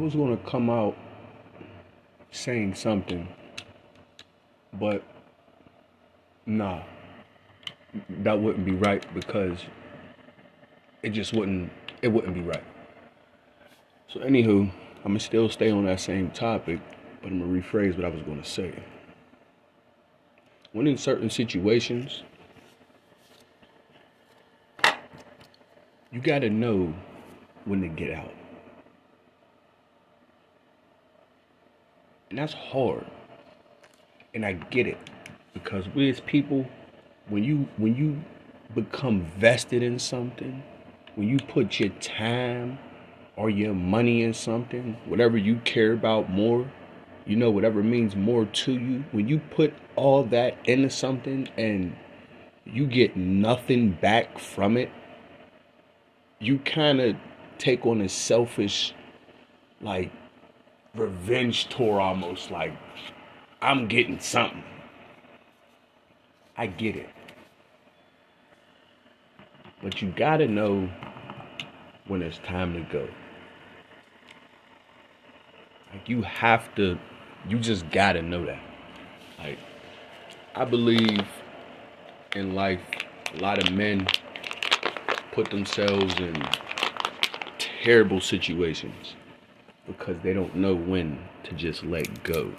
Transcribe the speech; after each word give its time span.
Was 0.00 0.14
gonna 0.14 0.38
come 0.38 0.70
out 0.70 0.96
saying 2.30 2.74
something, 2.74 3.28
but 4.72 5.02
nah, 6.46 6.84
that 8.08 8.40
wouldn't 8.40 8.64
be 8.64 8.72
right 8.72 9.04
because 9.12 9.58
it 11.02 11.10
just 11.10 11.34
wouldn't 11.34 11.70
it 12.00 12.08
wouldn't 12.08 12.32
be 12.32 12.40
right. 12.40 12.64
So 14.08 14.20
anywho, 14.20 14.70
I'm 14.70 15.02
gonna 15.02 15.20
still 15.20 15.50
stay 15.50 15.70
on 15.70 15.84
that 15.84 16.00
same 16.00 16.30
topic, 16.30 16.80
but 17.20 17.30
I'm 17.30 17.38
gonna 17.38 17.52
rephrase 17.52 17.94
what 17.94 18.06
I 18.06 18.08
was 18.08 18.22
gonna 18.22 18.42
say. 18.42 18.72
When 20.72 20.86
in 20.86 20.96
certain 20.96 21.28
situations, 21.28 22.22
you 26.10 26.22
gotta 26.22 26.48
know 26.48 26.94
when 27.66 27.82
to 27.82 27.88
get 27.88 28.12
out. 28.12 28.32
And 32.30 32.38
that's 32.38 32.52
hard. 32.52 33.04
And 34.34 34.46
I 34.46 34.52
get 34.52 34.86
it. 34.86 34.98
Because 35.52 35.88
we 35.88 36.08
as 36.08 36.20
people, 36.20 36.64
when 37.28 37.42
you 37.42 37.68
when 37.76 37.96
you 37.96 38.22
become 38.74 39.26
vested 39.36 39.82
in 39.82 39.98
something, 39.98 40.62
when 41.16 41.28
you 41.28 41.38
put 41.38 41.80
your 41.80 41.88
time 42.00 42.78
or 43.36 43.50
your 43.50 43.74
money 43.74 44.22
in 44.22 44.32
something, 44.32 44.96
whatever 45.06 45.36
you 45.36 45.56
care 45.64 45.92
about 45.92 46.30
more, 46.30 46.70
you 47.26 47.34
know, 47.34 47.50
whatever 47.50 47.82
means 47.82 48.14
more 48.14 48.44
to 48.44 48.72
you, 48.72 49.04
when 49.10 49.26
you 49.26 49.40
put 49.50 49.74
all 49.96 50.22
that 50.24 50.56
into 50.64 50.88
something 50.88 51.48
and 51.56 51.96
you 52.64 52.86
get 52.86 53.16
nothing 53.16 53.90
back 53.90 54.38
from 54.38 54.76
it, 54.76 54.90
you 56.38 56.58
kind 56.60 57.00
of 57.00 57.16
take 57.58 57.84
on 57.84 58.00
a 58.00 58.08
selfish, 58.08 58.94
like, 59.80 60.12
revenge 60.94 61.68
tour 61.68 62.00
almost 62.00 62.50
like 62.50 62.72
I'm 63.62 63.88
getting 63.88 64.18
something. 64.18 64.64
I 66.56 66.66
get 66.66 66.96
it. 66.96 67.08
But 69.82 70.02
you 70.02 70.10
gotta 70.10 70.46
know 70.46 70.90
when 72.06 72.22
it's 72.22 72.38
time 72.38 72.74
to 72.74 72.80
go. 72.92 73.08
Like 75.92 76.08
you 76.08 76.22
have 76.22 76.74
to 76.74 76.98
you 77.48 77.58
just 77.58 77.88
gotta 77.90 78.22
know 78.22 78.44
that. 78.44 78.62
Like 79.38 79.58
I 80.54 80.64
believe 80.64 81.26
in 82.34 82.54
life 82.54 82.80
a 83.34 83.38
lot 83.38 83.58
of 83.58 83.72
men 83.74 84.06
put 85.32 85.50
themselves 85.50 86.14
in 86.18 86.34
terrible 87.58 88.20
situations 88.20 89.14
because 89.86 90.16
they 90.22 90.32
don't 90.32 90.54
know 90.56 90.74
when 90.74 91.18
to 91.44 91.54
just 91.54 91.82
let 91.84 92.22
go. 92.22 92.52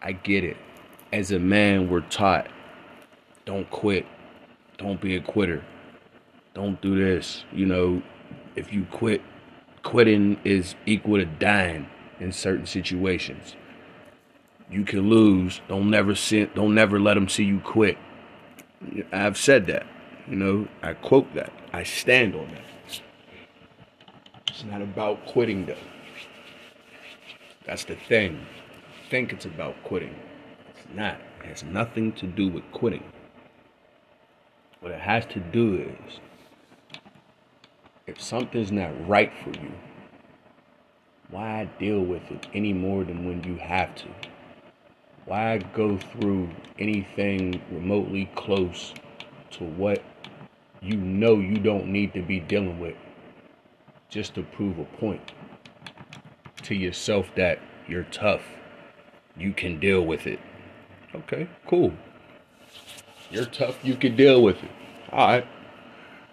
I 0.00 0.12
get 0.12 0.44
it. 0.44 0.56
As 1.12 1.30
a 1.30 1.38
man, 1.38 1.88
we're 1.88 2.00
taught 2.00 2.48
don't 3.44 3.68
quit, 3.70 4.06
don't 4.78 5.00
be 5.00 5.16
a 5.16 5.20
quitter, 5.20 5.64
don't 6.54 6.80
do 6.80 6.96
this. 6.96 7.44
You 7.52 7.66
know, 7.66 8.02
if 8.56 8.72
you 8.72 8.86
quit, 8.90 9.20
quitting 9.82 10.38
is 10.44 10.74
equal 10.86 11.18
to 11.18 11.24
dying 11.24 11.88
in 12.20 12.32
certain 12.32 12.66
situations. 12.66 13.56
You 14.70 14.84
can 14.84 15.10
lose. 15.10 15.60
Don't 15.68 15.90
never 15.90 16.14
see, 16.14 16.44
don't 16.46 16.74
never 16.74 16.98
let 16.98 17.14
them 17.14 17.28
see 17.28 17.44
you 17.44 17.60
quit. 17.60 17.98
I've 19.12 19.36
said 19.36 19.66
that. 19.66 19.86
You 20.26 20.36
know, 20.36 20.68
I 20.82 20.94
quote 20.94 21.34
that. 21.34 21.52
I 21.72 21.82
stand 21.82 22.34
on 22.34 22.48
that. 22.48 22.64
It's 24.52 24.64
not 24.64 24.82
about 24.82 25.24
quitting 25.24 25.64
though. 25.64 25.74
That's 27.64 27.84
the 27.84 27.94
thing. 27.94 28.44
Think 29.08 29.32
it's 29.32 29.46
about 29.46 29.82
quitting. 29.82 30.14
It's 30.68 30.86
not. 30.94 31.16
It 31.40 31.46
has 31.46 31.64
nothing 31.64 32.12
to 32.12 32.26
do 32.26 32.48
with 32.48 32.62
quitting. 32.70 33.02
What 34.80 34.92
it 34.92 35.00
has 35.00 35.24
to 35.26 35.40
do 35.40 35.94
is 36.06 36.20
if 38.06 38.20
something's 38.20 38.70
not 38.70 39.08
right 39.08 39.32
for 39.42 39.58
you, 39.58 39.72
why 41.30 41.70
deal 41.78 42.00
with 42.00 42.30
it 42.30 42.46
any 42.52 42.74
more 42.74 43.04
than 43.04 43.24
when 43.24 43.42
you 43.44 43.56
have 43.56 43.94
to? 43.94 44.08
Why 45.24 45.58
go 45.72 45.96
through 45.96 46.50
anything 46.78 47.62
remotely 47.70 48.30
close 48.34 48.92
to 49.52 49.64
what 49.64 50.02
you 50.82 50.98
know 50.98 51.36
you 51.36 51.56
don't 51.56 51.86
need 51.86 52.12
to 52.12 52.20
be 52.20 52.38
dealing 52.38 52.78
with 52.78 52.96
just 54.12 54.34
to 54.34 54.42
prove 54.42 54.78
a 54.78 54.84
point 54.84 55.32
to 56.62 56.74
yourself 56.74 57.26
that 57.34 57.58
you're 57.88 58.04
tough. 58.04 58.42
You 59.36 59.54
can 59.54 59.80
deal 59.80 60.02
with 60.02 60.26
it. 60.26 60.38
Okay, 61.14 61.48
cool. 61.66 61.92
You're 63.30 63.46
tough, 63.46 63.82
you 63.82 63.96
can 63.96 64.14
deal 64.14 64.42
with 64.42 64.62
it. 64.62 64.70
Alright. 65.10 65.46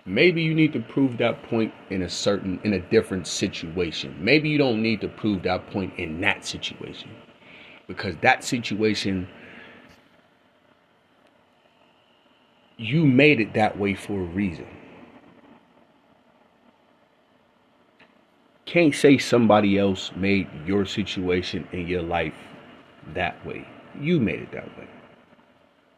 Maybe 0.05 0.41
you 0.41 0.53
need 0.53 0.73
to 0.73 0.81
prove 0.81 1.17
that 1.19 1.41
point 1.43 1.73
in 1.89 2.01
a 2.01 2.09
certain 2.09 2.59
in 2.63 2.73
a 2.73 2.79
different 2.79 3.27
situation. 3.27 4.15
Maybe 4.19 4.49
you 4.49 4.57
don't 4.57 4.81
need 4.81 4.99
to 5.01 5.07
prove 5.07 5.43
that 5.43 5.69
point 5.71 5.93
in 5.97 6.19
that 6.21 6.45
situation. 6.45 7.11
Because 7.87 8.15
that 8.21 8.43
situation 8.43 9.27
you 12.77 13.05
made 13.05 13.39
it 13.39 13.53
that 13.53 13.77
way 13.77 13.93
for 13.93 14.13
a 14.13 14.25
reason. 14.25 14.67
Can't 18.69 18.93
say 18.93 19.17
somebody 19.17 19.79
else 19.79 20.11
made 20.15 20.47
your 20.63 20.85
situation 20.85 21.67
in 21.71 21.87
your 21.87 22.03
life 22.03 22.35
that 23.15 23.43
way. 23.43 23.67
You 23.99 24.19
made 24.19 24.41
it 24.41 24.51
that 24.51 24.77
way. 24.77 24.87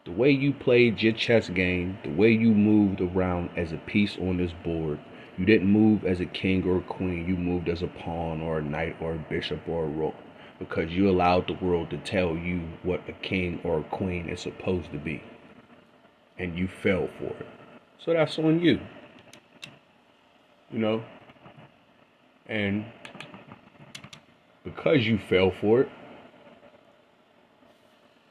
The 0.06 0.12
way 0.12 0.32
you 0.32 0.54
played 0.54 1.02
your 1.02 1.12
chess 1.12 1.50
game, 1.50 1.98
the 2.06 2.12
way 2.12 2.32
you 2.32 2.54
moved 2.54 3.02
around 3.02 3.50
as 3.58 3.74
a 3.74 3.78
piece 3.78 4.16
on 4.18 4.38
this 4.38 4.54
board, 4.64 5.02
you 5.38 5.46
didn't 5.46 5.68
move 5.68 6.06
as 6.06 6.22
a 6.22 6.26
king 6.26 6.64
or 6.64 6.78
a 6.78 6.82
queen, 6.82 7.28
you 7.28 7.36
moved 7.36 7.68
as 7.68 7.82
a 7.82 7.88
pawn 7.88 8.40
or 8.40 8.60
a 8.60 8.64
knight 8.64 8.96
or 9.02 9.16
a 9.16 9.26
bishop 9.30 9.60
or 9.68 9.84
a 9.84 9.90
rook 9.90 10.16
because 10.58 10.92
you 10.92 11.10
allowed 11.10 11.48
the 11.48 11.66
world 11.66 11.90
to 11.90 11.98
tell 11.98 12.38
you 12.38 12.62
what 12.84 13.02
a 13.10 13.14
king 13.14 13.60
or 13.66 13.82
a 13.82 13.84
queen 13.84 14.30
is 14.30 14.40
supposed 14.40 14.90
to 14.94 14.98
be. 14.98 15.22
And 16.40 16.58
you 16.58 16.70
fell 16.70 17.10
for 17.20 17.36
it. 17.36 17.48
So 18.00 18.14
that's 18.14 18.40
on 18.40 18.62
you. 18.62 18.80
You 20.72 20.80
know, 20.80 21.04
and 22.52 22.84
because 24.66 25.08
you 25.08 25.18
fell 25.18 25.52
for 25.52 25.82
it, 25.82 25.90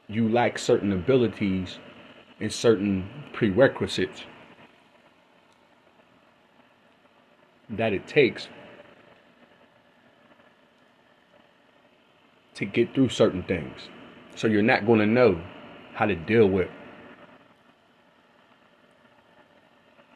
you 0.08 0.28
lack 0.28 0.58
certain 0.58 0.92
abilities 0.92 1.78
and 2.38 2.52
certain 2.52 3.08
prerequisites 3.32 4.24
that 7.70 7.94
it 7.94 8.06
takes 8.06 8.48
to 12.54 12.66
get 12.66 12.92
through 12.94 13.08
certain 13.08 13.42
things. 13.44 13.88
So 14.36 14.48
you're 14.48 14.60
not 14.60 14.84
going 14.84 14.98
to 14.98 15.06
know 15.06 15.40
how 15.94 16.04
to 16.04 16.14
deal 16.14 16.46
with 16.46 16.68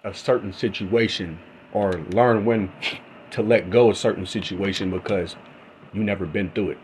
a 0.05 0.13
certain 0.13 0.53
situation 0.53 1.39
or 1.73 1.93
learn 2.11 2.45
when 2.45 2.71
to 3.35 3.43
let 3.43 3.69
go 3.69 3.91
of 3.91 3.97
certain 3.97 4.25
situation 4.25 4.93
because 4.93 5.35
you 5.93 6.05
never 6.05 6.25
been 6.25 6.53
through 6.53 6.71
it. 6.71 6.79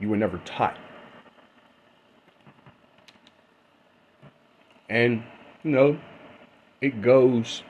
You 0.00 0.08
were 0.08 0.16
never 0.16 0.38
taught. 0.38 0.76
And, 4.88 5.22
you 5.62 5.70
know, 5.70 6.00
it 6.80 7.00
goes 7.00 7.62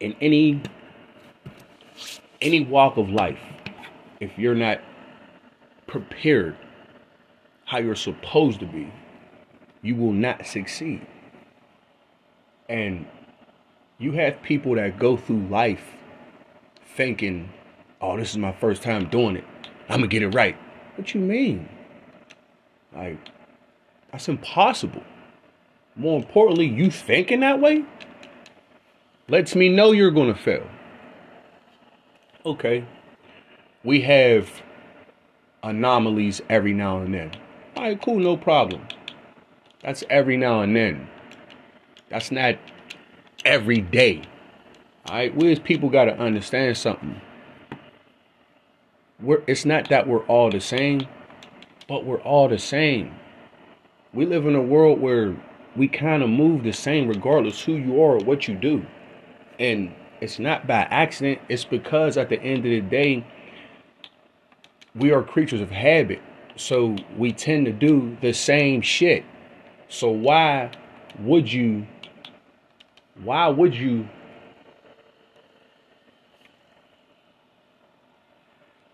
in 0.00 0.16
any 0.22 0.62
any 2.40 2.64
walk 2.64 2.96
of 2.96 3.10
life 3.10 3.38
if 4.18 4.38
you're 4.38 4.54
not 4.54 4.80
prepared 5.88 6.56
how 7.66 7.76
you're 7.76 7.94
supposed 7.94 8.60
to 8.60 8.66
be, 8.66 8.90
you 9.82 9.94
will 9.94 10.14
not 10.14 10.46
succeed. 10.46 11.06
And 12.70 13.06
you 14.00 14.12
have 14.12 14.42
people 14.42 14.74
that 14.74 14.98
go 14.98 15.16
through 15.16 15.46
life 15.48 15.92
thinking, 16.96 17.52
oh, 18.00 18.16
this 18.16 18.30
is 18.30 18.38
my 18.38 18.52
first 18.52 18.82
time 18.82 19.08
doing 19.10 19.36
it. 19.36 19.44
I'm 19.88 19.98
going 19.98 20.08
to 20.08 20.08
get 20.08 20.22
it 20.22 20.34
right. 20.34 20.56
What 20.96 21.14
you 21.14 21.20
mean? 21.20 21.68
Like, 22.94 23.18
that's 24.10 24.28
impossible. 24.28 25.02
More 25.96 26.18
importantly, 26.18 26.66
you 26.66 26.90
thinking 26.90 27.40
that 27.40 27.60
way 27.60 27.84
lets 29.28 29.54
me 29.54 29.68
know 29.68 29.92
you're 29.92 30.10
going 30.10 30.32
to 30.32 30.40
fail. 30.40 30.66
Okay. 32.46 32.86
We 33.84 34.00
have 34.00 34.50
anomalies 35.62 36.40
every 36.48 36.72
now 36.72 37.02
and 37.02 37.12
then. 37.12 37.32
All 37.76 37.82
right, 37.82 38.00
cool, 38.00 38.18
no 38.18 38.36
problem. 38.36 38.86
That's 39.82 40.04
every 40.08 40.38
now 40.38 40.62
and 40.62 40.74
then. 40.74 41.08
That's 42.08 42.30
not 42.30 42.56
every 43.44 43.80
day. 43.80 44.22
All 45.06 45.16
right, 45.16 45.34
we 45.34 45.50
as 45.52 45.58
people 45.58 45.88
got 45.88 46.04
to 46.04 46.18
understand 46.18 46.76
something. 46.76 47.20
We're, 49.20 49.42
it's 49.46 49.64
not 49.64 49.88
that 49.90 50.06
we're 50.06 50.24
all 50.26 50.50
the 50.50 50.60
same, 50.60 51.06
but 51.88 52.04
we're 52.04 52.20
all 52.22 52.48
the 52.48 52.58
same. 52.58 53.14
We 54.12 54.26
live 54.26 54.46
in 54.46 54.54
a 54.54 54.62
world 54.62 55.00
where 55.00 55.36
we 55.76 55.88
kind 55.88 56.22
of 56.22 56.28
move 56.28 56.64
the 56.64 56.72
same 56.72 57.08
regardless 57.08 57.60
who 57.62 57.74
you 57.74 58.02
are 58.02 58.16
or 58.16 58.24
what 58.24 58.48
you 58.48 58.54
do. 58.54 58.84
And 59.58 59.94
it's 60.20 60.38
not 60.38 60.66
by 60.66 60.82
accident, 60.90 61.40
it's 61.48 61.64
because 61.64 62.16
at 62.16 62.28
the 62.28 62.40
end 62.42 62.58
of 62.58 62.70
the 62.70 62.80
day, 62.80 63.26
we 64.94 65.12
are 65.12 65.22
creatures 65.22 65.60
of 65.60 65.70
habit. 65.70 66.20
So 66.56 66.96
we 67.16 67.32
tend 67.32 67.66
to 67.66 67.72
do 67.72 68.16
the 68.20 68.32
same 68.32 68.82
shit. 68.82 69.24
So 69.88 70.10
why 70.10 70.72
would 71.20 71.52
you 71.52 71.86
why 73.22 73.48
would 73.48 73.74
you 73.74 74.08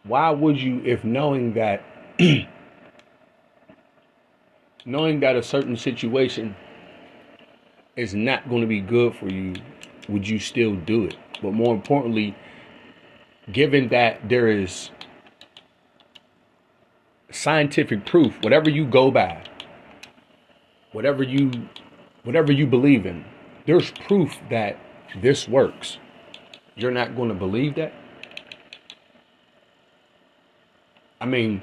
why 0.04 0.30
would 0.30 0.60
you 0.60 0.82
if 0.84 1.04
knowing 1.04 1.54
that 1.54 1.82
knowing 4.84 5.20
that 5.20 5.36
a 5.36 5.42
certain 5.42 5.76
situation 5.76 6.56
is 7.96 8.14
not 8.14 8.48
going 8.48 8.60
to 8.60 8.66
be 8.66 8.80
good 8.80 9.14
for 9.14 9.28
you 9.28 9.54
would 10.08 10.28
you 10.28 10.38
still 10.38 10.74
do 10.74 11.04
it? 11.04 11.16
But 11.42 11.52
more 11.52 11.74
importantly 11.74 12.36
given 13.52 13.88
that 13.88 14.28
there 14.28 14.48
is 14.48 14.90
scientific 17.30 18.04
proof 18.06 18.34
whatever 18.42 18.70
you 18.70 18.84
go 18.84 19.10
by 19.10 19.44
whatever 20.92 21.22
you 21.22 21.50
whatever 22.24 22.50
you 22.50 22.66
believe 22.66 23.06
in 23.06 23.24
there's 23.66 23.90
proof 23.90 24.36
that 24.50 24.78
this 25.20 25.48
works 25.48 25.98
you're 26.76 26.90
not 26.90 27.16
going 27.16 27.28
to 27.28 27.34
believe 27.34 27.74
that 27.74 27.92
I 31.20 31.24
mean, 31.24 31.62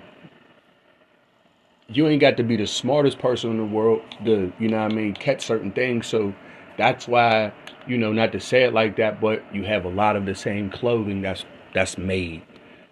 you 1.88 2.08
ain't 2.08 2.22
got 2.22 2.38
to 2.38 2.44
be 2.44 2.58
the 2.58 2.66
smartest 2.66 3.20
person 3.20 3.52
in 3.52 3.58
the 3.58 3.66
world 3.66 4.02
to, 4.26 4.52
you 4.60 4.68
know 4.68 4.80
I 4.80 4.90
mean, 4.90 5.14
catch 5.14 5.46
certain 5.46 5.72
things. 5.72 6.08
So 6.08 6.34
that's 6.78 7.08
why, 7.08 7.54
you 7.88 7.98
know, 7.98 8.12
not 8.12 8.32
to 8.32 8.40
say 8.40 8.64
it 8.64 8.74
like 8.74 8.98
that, 8.98 9.22
but 9.22 9.44
you 9.54 9.64
have 9.64 9.86
a 9.86 9.90
lot 9.90 10.16
of 10.16 10.26
the 10.26 10.34
same 10.36 10.70
clothing 10.70 11.22
that's 11.22 11.46
that's 11.74 11.98
made 11.98 12.42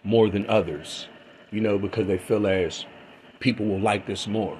more 0.03 0.29
than 0.29 0.47
others. 0.47 1.07
You 1.51 1.61
know, 1.61 1.77
because 1.77 2.07
they 2.07 2.17
feel 2.17 2.47
as 2.47 2.85
people 3.39 3.65
will 3.65 3.81
like 3.81 4.05
this 4.05 4.27
more. 4.27 4.57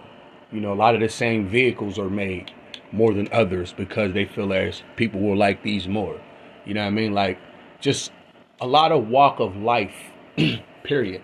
You 0.52 0.60
know, 0.60 0.74
a 0.74 0.76
lot 0.76 0.96
of 0.96 1.02
the 1.02 1.08
same 1.10 1.48
vehicles 1.48 1.98
are 1.98 2.10
made 2.10 2.52
more 2.92 3.14
than 3.14 3.28
others 3.32 3.74
because 3.74 4.14
they 4.14 4.26
feel 4.26 4.54
as 4.54 4.84
people 4.96 5.20
will 5.20 5.38
like 5.38 5.64
these 5.64 5.88
more. 5.88 6.20
You 6.66 6.74
know 6.74 6.82
what 6.82 6.88
I 6.88 6.92
mean? 6.92 7.14
Like 7.14 7.40
just 7.80 8.12
a 8.60 8.68
lot 8.68 8.92
of 8.92 9.08
walk 9.08 9.40
of 9.40 9.56
life, 9.56 9.96
period 10.84 11.22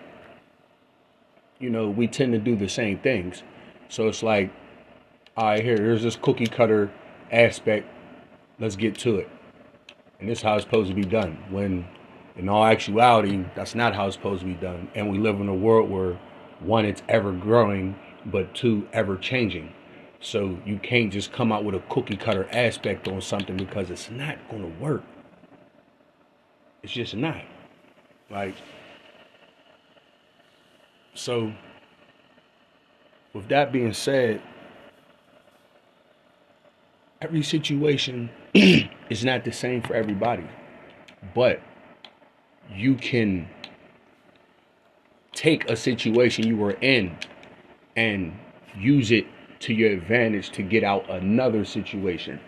you 1.58 1.70
know, 1.70 1.88
we 1.88 2.06
tend 2.06 2.32
to 2.32 2.38
do 2.38 2.56
the 2.56 2.68
same 2.68 2.98
things. 2.98 3.42
So 3.88 4.08
it's 4.08 4.22
like, 4.22 4.52
all 5.36 5.46
right, 5.46 5.62
here, 5.62 5.76
here's 5.76 6.02
this 6.02 6.16
cookie 6.16 6.46
cutter 6.46 6.90
aspect. 7.32 7.86
Let's 8.58 8.76
get 8.76 8.98
to 9.00 9.16
it. 9.16 9.28
And 10.20 10.28
this 10.28 10.38
is 10.38 10.42
how 10.42 10.54
it's 10.54 10.64
supposed 10.64 10.88
to 10.88 10.94
be 10.94 11.04
done. 11.04 11.38
When 11.50 11.86
in 12.36 12.48
all 12.48 12.64
actuality, 12.64 13.44
that's 13.54 13.74
not 13.74 13.94
how 13.94 14.06
it's 14.06 14.16
supposed 14.16 14.40
to 14.40 14.46
be 14.46 14.54
done. 14.54 14.90
And 14.94 15.10
we 15.10 15.18
live 15.18 15.40
in 15.40 15.48
a 15.48 15.54
world 15.54 15.90
where 15.90 16.18
one, 16.60 16.84
it's 16.84 17.02
ever 17.08 17.32
growing, 17.32 17.96
but 18.26 18.54
two, 18.54 18.88
ever 18.92 19.16
changing. 19.16 19.72
So 20.20 20.58
you 20.66 20.78
can't 20.78 21.12
just 21.12 21.32
come 21.32 21.52
out 21.52 21.64
with 21.64 21.74
a 21.74 21.82
cookie 21.90 22.16
cutter 22.16 22.48
aspect 22.50 23.06
on 23.06 23.20
something 23.20 23.56
because 23.56 23.90
it's 23.90 24.10
not 24.10 24.36
going 24.50 24.62
to 24.62 24.82
work. 24.82 25.04
It's 26.82 26.92
just 26.92 27.14
not. 27.14 27.42
Like, 28.30 28.54
so, 31.14 31.52
with 33.32 33.48
that 33.48 33.72
being 33.72 33.92
said, 33.92 34.42
every 37.20 37.42
situation 37.42 38.30
is 38.54 39.24
not 39.24 39.44
the 39.44 39.52
same 39.52 39.82
for 39.82 39.94
everybody, 39.94 40.46
but 41.34 41.60
you 42.72 42.94
can 42.96 43.48
take 45.32 45.70
a 45.70 45.76
situation 45.76 46.46
you 46.46 46.56
were 46.56 46.72
in 46.72 47.16
and 47.96 48.36
use 48.76 49.10
it 49.10 49.26
to 49.60 49.74
your 49.74 49.90
advantage 49.90 50.50
to 50.50 50.62
get 50.62 50.84
out 50.84 51.08
another 51.10 51.64
situation. 51.64 52.40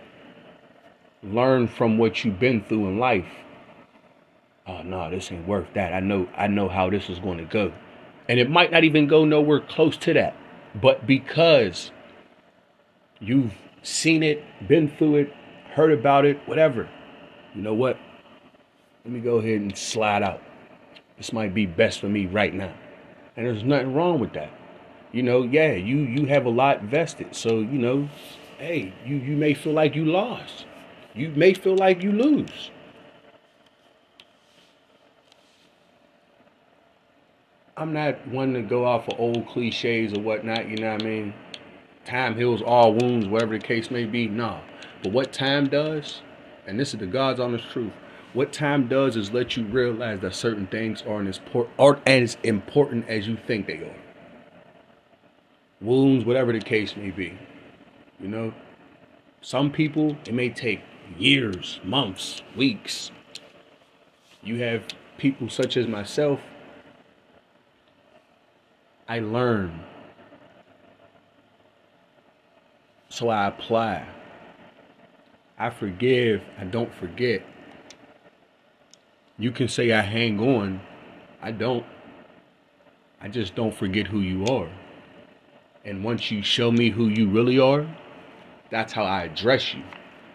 Learn 1.23 1.69
from 1.69 1.99
what 1.99 2.25
you've 2.25 2.41
been 2.41 2.65
through 2.65 2.89
in 2.89 2.99
life. 2.99 3.29
Oh 4.67 4.83
no, 4.83 5.11
this 5.11 5.31
ain't 5.33 5.47
worth 5.47 5.69
that. 5.75 5.93
I 5.93 6.01
know 6.01 6.29
I 6.37 6.47
know 6.47 6.69
how 6.69 6.91
this 6.91 7.11
is 7.11 7.19
going 7.19 7.39
to 7.39 7.45
go. 7.45 7.73
And 8.29 8.39
it 8.39 8.49
might 8.49 8.71
not 8.71 8.85
even 8.85 9.07
go 9.09 9.25
nowhere 9.25 9.61
close 9.61 9.97
to 9.99 10.15
that. 10.15 10.37
But 10.81 11.07
because 11.07 11.91
you've 13.19 13.53
seen 13.83 14.23
it, 14.23 14.45
been 14.69 14.89
through 14.89 15.17
it, 15.17 15.33
heard 15.75 15.93
about 15.93 16.25
it, 16.25 16.39
whatever, 16.47 16.89
you 17.55 17.63
know 17.63 17.75
what? 17.75 17.99
Let 19.05 19.13
me 19.13 19.21
go 19.21 19.39
ahead 19.39 19.61
and 19.61 19.77
slide 19.77 20.23
out. 20.23 20.43
This 21.17 21.33
might 21.33 21.55
be 21.55 21.67
best 21.67 22.01
for 22.01 22.09
me 22.09 22.27
right 22.27 22.55
now. 22.55 22.73
And 23.37 23.47
there's 23.47 23.65
nothing 23.65 23.95
wrong 23.95 24.21
with 24.21 24.33
that. 24.35 24.51
You 25.13 25.23
know, 25.23 25.43
yeah, 25.43 25.73
you 25.73 25.99
you 25.99 26.27
have 26.27 26.47
a 26.47 26.51
lot 26.51 26.83
vested. 26.83 27.35
So, 27.35 27.61
you 27.61 27.79
know, 27.79 28.09
hey, 28.59 28.93
you 29.05 29.17
you 29.17 29.37
may 29.37 29.55
feel 29.55 29.73
like 29.73 29.95
you 29.97 30.05
lost. 30.05 30.67
You 31.15 31.31
may 31.31 31.55
feel 31.55 31.77
like 31.77 32.03
you 32.03 32.13
lose. 32.13 32.71
I'm 37.77 37.95
not 37.95 38.29
one 38.29 38.53
to 38.55 38.63
go 38.63 38.85
off 38.85 39.09
of 39.09 39.19
old 39.19 39.49
cliches 39.49 40.13
or 40.13 40.21
whatnot, 40.21 40.69
you 40.69 40.77
know 40.77 40.93
what 40.93 41.03
I 41.03 41.05
mean? 41.07 41.35
Time 42.05 42.37
heals 42.37 42.61
all 42.61 42.93
wounds, 42.93 43.27
whatever 43.27 43.59
the 43.59 43.65
case 43.65 43.91
may 43.91 44.05
be. 44.05 44.29
No. 44.29 44.61
But 45.03 45.13
what 45.13 45.33
time 45.33 45.67
does, 45.67 46.21
and 46.67 46.79
this 46.79 46.93
is 46.93 47.01
the 47.01 47.07
God's 47.07 47.41
honest 47.41 47.71
truth, 47.71 47.93
what 48.35 48.53
time 48.53 48.87
does 48.87 49.17
is 49.17 49.33
let 49.33 49.57
you 49.57 49.65
realize 49.65 50.21
that 50.21 50.35
certain 50.35 50.67
things 50.67 51.03
aren't 51.09 51.29
as, 51.29 51.39
por- 51.39 51.71
aren't 51.79 52.07
as 52.07 52.37
important 52.43 53.09
as 53.09 53.27
you 53.27 53.39
think 53.47 53.67
they 53.67 53.79
are. 53.79 53.97
Wounds, 55.81 56.25
whatever 56.25 56.53
the 56.53 56.61
case 56.61 56.97
may 56.97 57.11
be. 57.11 57.39
You 58.19 58.29
know, 58.29 58.55
some 59.41 59.71
people, 59.71 60.17
it 60.27 60.35
may 60.35 60.51
take 60.51 60.81
years, 61.17 61.81
months, 61.83 62.43
weeks. 62.57 63.11
You 64.43 64.63
have 64.63 64.85
people 65.19 65.49
such 65.49 65.77
as 65.77 65.87
myself 65.87 66.41
I 69.11 69.19
learn. 69.19 69.83
So 73.09 73.29
I 73.29 73.49
apply. 73.49 74.07
I 75.59 75.71
forgive. 75.71 76.43
I 76.57 76.63
don't 76.63 76.95
forget. 76.95 77.43
You 79.37 79.51
can 79.51 79.67
say 79.67 79.91
I 79.91 80.03
hang 80.03 80.39
on. 80.39 80.81
I 81.43 81.51
don't. 81.51 81.85
I 83.21 83.27
just 83.27 83.57
don't 83.57 83.75
forget 83.75 84.07
who 84.07 84.21
you 84.21 84.45
are. 84.47 84.71
And 85.85 86.05
once 86.05 86.31
you 86.31 86.43
show 86.43 86.71
me 86.71 86.91
who 86.91 87.09
you 87.09 87.29
really 87.29 87.59
are, 87.59 87.87
that's 88.71 88.93
how 88.93 89.05
I 89.05 89.25
address 89.25 89.75
you. 89.75 89.83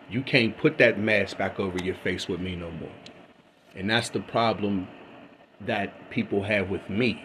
You 0.09 0.21
can't 0.21 0.57
put 0.57 0.77
that 0.79 0.99
mask 0.99 1.37
back 1.37 1.59
over 1.59 1.77
your 1.83 1.95
face 1.95 2.27
with 2.27 2.39
me 2.39 2.55
no 2.55 2.71
more. 2.71 2.91
And 3.75 3.89
that's 3.89 4.09
the 4.09 4.19
problem 4.19 4.87
that 5.61 6.09
people 6.09 6.43
have 6.43 6.69
with 6.69 6.89
me. 6.89 7.23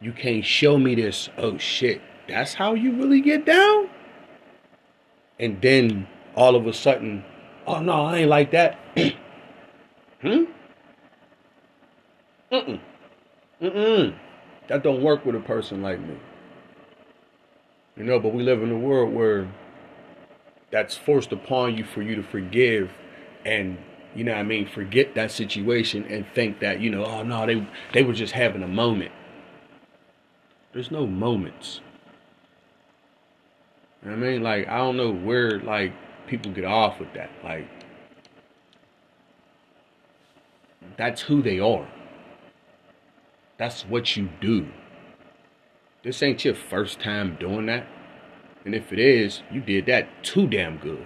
You 0.00 0.12
can't 0.12 0.44
show 0.44 0.78
me 0.78 0.94
this. 0.94 1.28
Oh 1.36 1.58
shit, 1.58 2.00
that's 2.28 2.54
how 2.54 2.74
you 2.74 2.96
really 2.96 3.20
get 3.20 3.44
down? 3.44 3.90
And 5.38 5.60
then 5.60 6.06
all 6.34 6.56
of 6.56 6.66
a 6.66 6.72
sudden, 6.72 7.24
oh 7.66 7.80
no, 7.80 8.04
I 8.04 8.18
ain't 8.18 8.30
like 8.30 8.50
that. 8.52 8.78
hmm? 10.20 10.44
Mm-mm. 12.52 12.80
Mm-mm. 13.62 14.18
That 14.68 14.82
don't 14.82 15.02
work 15.02 15.24
with 15.24 15.34
a 15.34 15.40
person 15.40 15.82
like 15.82 16.00
me. 16.00 16.16
You 18.00 18.06
know, 18.06 18.18
but 18.18 18.32
we 18.32 18.42
live 18.42 18.62
in 18.62 18.70
a 18.70 18.78
world 18.78 19.12
where 19.12 19.46
that's 20.70 20.96
forced 20.96 21.32
upon 21.32 21.76
you 21.76 21.84
for 21.84 22.00
you 22.00 22.14
to 22.14 22.22
forgive 22.22 22.90
and 23.44 23.76
you 24.14 24.24
know 24.24 24.32
I 24.32 24.42
mean, 24.42 24.66
forget 24.66 25.14
that 25.16 25.30
situation 25.30 26.06
and 26.06 26.24
think 26.34 26.60
that, 26.60 26.80
you 26.80 26.88
know, 26.88 27.04
oh 27.04 27.22
no, 27.22 27.44
they 27.44 27.68
they 27.92 28.02
were 28.02 28.14
just 28.14 28.32
having 28.32 28.62
a 28.62 28.66
moment. 28.66 29.12
There's 30.72 30.90
no 30.90 31.06
moments. 31.06 31.82
You 34.02 34.12
know 34.12 34.16
I 34.16 34.18
mean? 34.18 34.42
Like 34.42 34.66
I 34.66 34.78
don't 34.78 34.96
know 34.96 35.12
where 35.12 35.60
like 35.60 35.92
people 36.26 36.52
get 36.52 36.64
off 36.64 37.00
with 37.00 37.12
that. 37.12 37.28
Like 37.44 37.68
that's 40.96 41.20
who 41.20 41.42
they 41.42 41.60
are. 41.60 41.86
That's 43.58 43.82
what 43.82 44.16
you 44.16 44.30
do. 44.40 44.68
This 46.02 46.22
ain't 46.22 46.44
your 46.44 46.54
first 46.54 46.98
time 47.00 47.36
doing 47.38 47.66
that. 47.66 47.86
And 48.64 48.74
if 48.74 48.92
it 48.92 48.98
is, 48.98 49.42
you 49.50 49.60
did 49.60 49.86
that 49.86 50.24
too 50.24 50.46
damn 50.46 50.78
good. 50.78 51.04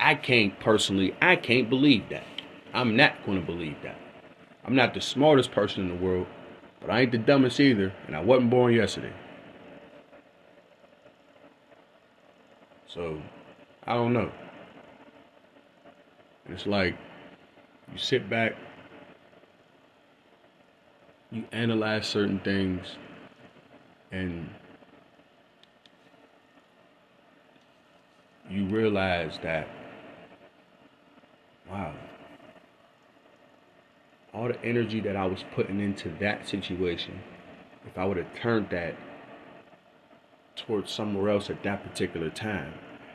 I 0.00 0.14
can't 0.14 0.58
personally, 0.60 1.14
I 1.20 1.36
can't 1.36 1.68
believe 1.68 2.08
that. 2.10 2.24
I'm 2.72 2.96
not 2.96 3.24
going 3.26 3.40
to 3.40 3.46
believe 3.46 3.76
that. 3.82 3.98
I'm 4.64 4.76
not 4.76 4.94
the 4.94 5.00
smartest 5.00 5.50
person 5.50 5.82
in 5.82 5.88
the 5.88 6.04
world, 6.04 6.26
but 6.80 6.90
I 6.90 7.00
ain't 7.00 7.12
the 7.12 7.18
dumbest 7.18 7.58
either, 7.58 7.92
and 8.06 8.14
I 8.14 8.20
wasn't 8.20 8.50
born 8.50 8.74
yesterday. 8.74 9.12
So, 12.86 13.20
I 13.84 13.94
don't 13.94 14.12
know. 14.12 14.30
It's 16.48 16.66
like 16.66 16.96
you 17.92 17.98
sit 17.98 18.30
back, 18.30 18.52
you 21.30 21.44
analyze 21.52 22.06
certain 22.06 22.38
things, 22.40 22.96
and 24.10 24.48
you 28.50 28.64
realize 28.66 29.38
that, 29.42 29.68
wow, 31.70 31.94
all 34.32 34.48
the 34.48 34.62
energy 34.64 35.00
that 35.00 35.16
I 35.16 35.26
was 35.26 35.44
putting 35.54 35.80
into 35.80 36.10
that 36.20 36.48
situation, 36.48 37.20
if 37.86 37.98
I 37.98 38.04
would 38.04 38.16
have 38.16 38.34
turned 38.34 38.70
that 38.70 38.96
towards 40.56 40.90
somewhere 40.92 41.30
else 41.30 41.50
at 41.50 41.62
that 41.62 41.82
particular 41.82 42.30
time, 42.30 42.72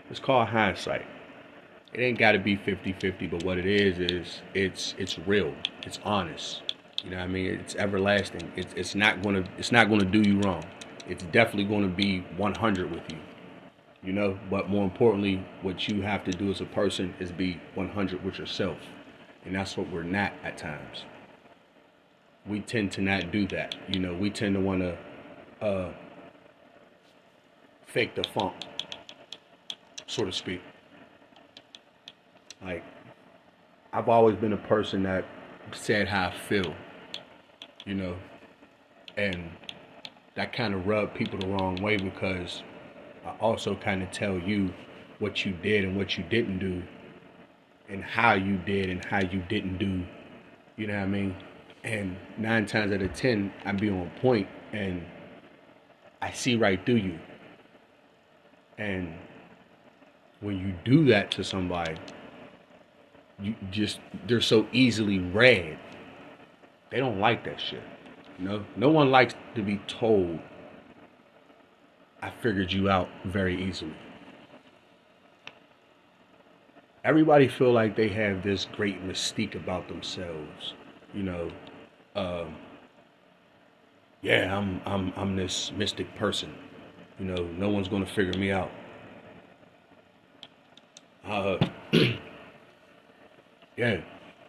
it's 0.09 0.19
called 0.19 0.50
hindsight. 0.50 1.05
It 1.93 2.01
ain't 2.01 2.17
got 2.17 2.31
to 2.31 2.39
be 2.39 2.57
50-50, 2.57 3.31
but 3.31 3.43
what 3.43 3.57
it 3.57 3.65
is 3.65 4.00
is 4.00 4.41
it's 4.53 4.95
it's 4.97 5.19
real. 5.19 5.53
It's 5.83 6.00
honest. 6.03 6.73
You 7.03 7.12
know 7.12 7.17
what 7.17 7.23
I 7.23 7.27
mean? 7.27 7.47
It's 7.47 7.75
everlasting. 7.75 8.51
It's 8.55 8.73
it's 8.75 8.95
not 8.95 9.21
to 9.23 9.45
it's 9.57 9.71
not 9.71 9.89
to 9.89 10.05
do 10.05 10.21
you 10.21 10.39
wrong. 10.41 10.65
It's 11.07 11.24
definitely 11.25 11.65
going 11.65 11.83
to 11.83 11.95
be 11.95 12.19
100 12.38 12.91
with 12.91 13.12
you 13.12 13.17
you 14.03 14.12
know? 14.13 14.38
But 14.50 14.69
more 14.69 14.83
importantly 14.83 15.43
what 15.62 15.88
you 15.88 16.01
have 16.01 16.24
to 16.25 16.31
do 16.31 16.51
as 16.51 16.62
a 16.62 16.65
person 16.65 17.13
is 17.19 17.31
be 17.31 17.60
100 17.75 18.24
with 18.24 18.38
yourself. 18.38 18.77
And 19.45 19.55
that's 19.55 19.77
what 19.77 19.89
we're 19.89 20.03
not 20.03 20.33
at 20.43 20.57
times. 20.57 21.05
We 22.45 22.60
tend 22.60 22.91
to 22.93 23.01
not 23.01 23.31
do 23.31 23.48
that 23.48 23.75
you 23.88 24.00
know? 24.00 24.13
We 24.13 24.29
tend 24.29 24.55
to 24.55 24.62
want 24.62 24.81
to 24.81 24.98
uh, 25.65 25.93
fake 27.86 28.15
the 28.15 28.24
funk 28.33 28.53
so 30.07 30.25
to 30.25 30.31
speak. 30.31 30.62
Like 32.62 32.83
i've 33.93 34.10
always 34.10 34.36
been 34.36 34.53
a 34.53 34.57
person 34.57 35.03
that 35.03 35.24
said 35.72 36.07
how 36.07 36.29
i 36.29 36.31
feel 36.31 36.74
you 37.86 37.93
know? 37.95 38.15
And 39.17 39.50
that 40.35 40.53
kind 40.53 40.73
of 40.73 40.87
rubbed 40.87 41.13
people 41.13 41.39
the 41.39 41.47
wrong 41.47 41.75
way 41.81 41.97
because 41.97 42.63
I 43.25 43.31
also 43.39 43.75
kind 43.75 44.01
of 44.01 44.11
tell 44.11 44.37
you 44.37 44.73
what 45.19 45.45
you 45.45 45.53
did 45.53 45.85
and 45.85 45.95
what 45.95 46.17
you 46.17 46.23
didn't 46.23 46.59
do 46.59 46.81
and 47.89 48.03
how 48.03 48.33
you 48.33 48.57
did 48.57 48.89
and 48.89 49.03
how 49.05 49.21
you 49.21 49.43
didn't 49.47 49.77
do. 49.77 50.03
You 50.75 50.87
know 50.87 50.95
what 50.95 51.03
I 51.03 51.07
mean? 51.07 51.35
And 51.83 52.17
nine 52.37 52.65
times 52.65 52.91
out 52.91 53.01
of 53.01 53.13
ten, 53.13 53.53
I 53.65 53.71
be 53.73 53.89
on 53.89 54.09
point 54.21 54.47
and 54.71 55.05
I 56.21 56.31
see 56.31 56.55
right 56.55 56.83
through 56.85 56.95
you. 56.95 57.19
And 58.77 59.13
when 60.39 60.57
you 60.57 60.73
do 60.83 61.05
that 61.05 61.31
to 61.31 61.43
somebody, 61.43 61.95
you 63.39 63.55
just 63.71 63.99
they're 64.27 64.41
so 64.41 64.67
easily 64.71 65.19
read. 65.19 65.77
They 66.89 66.99
don't 66.99 67.19
like 67.19 67.43
that 67.45 67.59
shit. 67.59 67.83
You 68.39 68.47
know? 68.47 68.65
No 68.75 68.89
one 68.89 69.11
likes 69.11 69.35
to 69.55 69.61
be 69.61 69.77
told 69.87 70.39
I 72.23 72.31
figured 72.41 72.71
you 72.71 72.89
out 72.89 73.09
very 73.25 73.61
easily. 73.61 73.93
Everybody 77.03 77.49
feel 77.49 77.73
like 77.73 77.97
they 77.97 78.07
have 78.07 78.43
this 78.43 78.65
great 78.71 79.05
mystique 79.05 79.55
about 79.55 79.89
themselves, 79.89 80.73
you 81.13 81.23
know. 81.23 81.51
Um, 82.15 82.55
yeah, 84.21 84.57
I'm 84.57 84.79
I'm 84.85 85.11
I'm 85.17 85.35
this 85.35 85.73
mystic 85.75 86.15
person. 86.15 86.55
You 87.19 87.25
know, 87.25 87.43
no 87.57 87.67
one's 87.67 87.89
gonna 87.89 88.05
figure 88.05 88.39
me 88.39 88.51
out. 88.51 88.71
Uh, 91.27 91.57
yeah, 93.75 93.99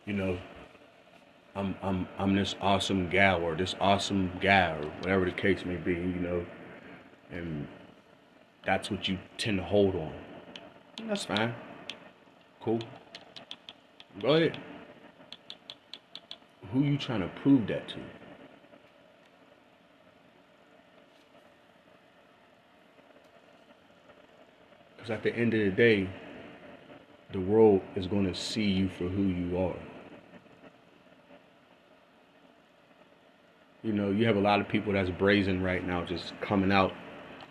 you 0.07 0.13
know, 0.13 0.39
I'm 1.57 1.77
I'm 1.83 2.09
I'm 2.19 2.35
this 2.35 2.57
awesome 2.61 3.09
gal 3.09 3.43
or 3.43 3.55
this 3.55 3.77
awesome 3.81 4.33
guy 4.41 4.73
or 4.73 4.87
whatever 5.01 5.25
the 5.25 5.31
case 5.31 5.65
may 5.65 5.77
be. 5.77 5.93
You 5.93 6.21
know, 6.21 6.47
and 7.31 7.69
that's 8.65 8.91
what 8.91 9.07
you 9.09 9.19
tend 9.39 9.59
to 9.59 9.65
hold 9.65 9.95
on. 9.95 10.13
And 10.99 11.11
that's 11.11 11.27
fine. 11.27 11.55
Cool. 12.61 12.81
Go 14.21 14.35
ahead. 14.35 14.59
Who 16.73 16.81
you 16.81 16.99
trying 16.99 17.21
to 17.21 17.29
prove 17.43 17.67
that 17.69 17.89
to? 17.89 17.97
Because 24.97 25.11
at 25.11 25.23
the 25.23 25.35
end 25.37 25.55
of 25.55 25.61
the 25.61 25.71
day, 25.71 26.09
the 27.33 27.41
world 27.41 27.83
is 27.95 28.07
going 28.07 28.27
to 28.27 28.35
see 28.35 28.65
you 28.65 28.89
for 28.89 29.05
who 29.05 29.25
you 29.25 29.59
are. 29.59 29.94
You 33.85 33.93
know, 33.93 34.11
you 34.11 34.27
have 34.27 34.37
a 34.37 34.41
lot 34.41 34.61
of 34.61 34.67
people 34.69 34.95
that's 34.95 35.11
brazen 35.11 35.63
right 35.63 35.87
now 35.87 36.05
just 36.05 36.33
coming 36.41 36.73
out 36.73 36.93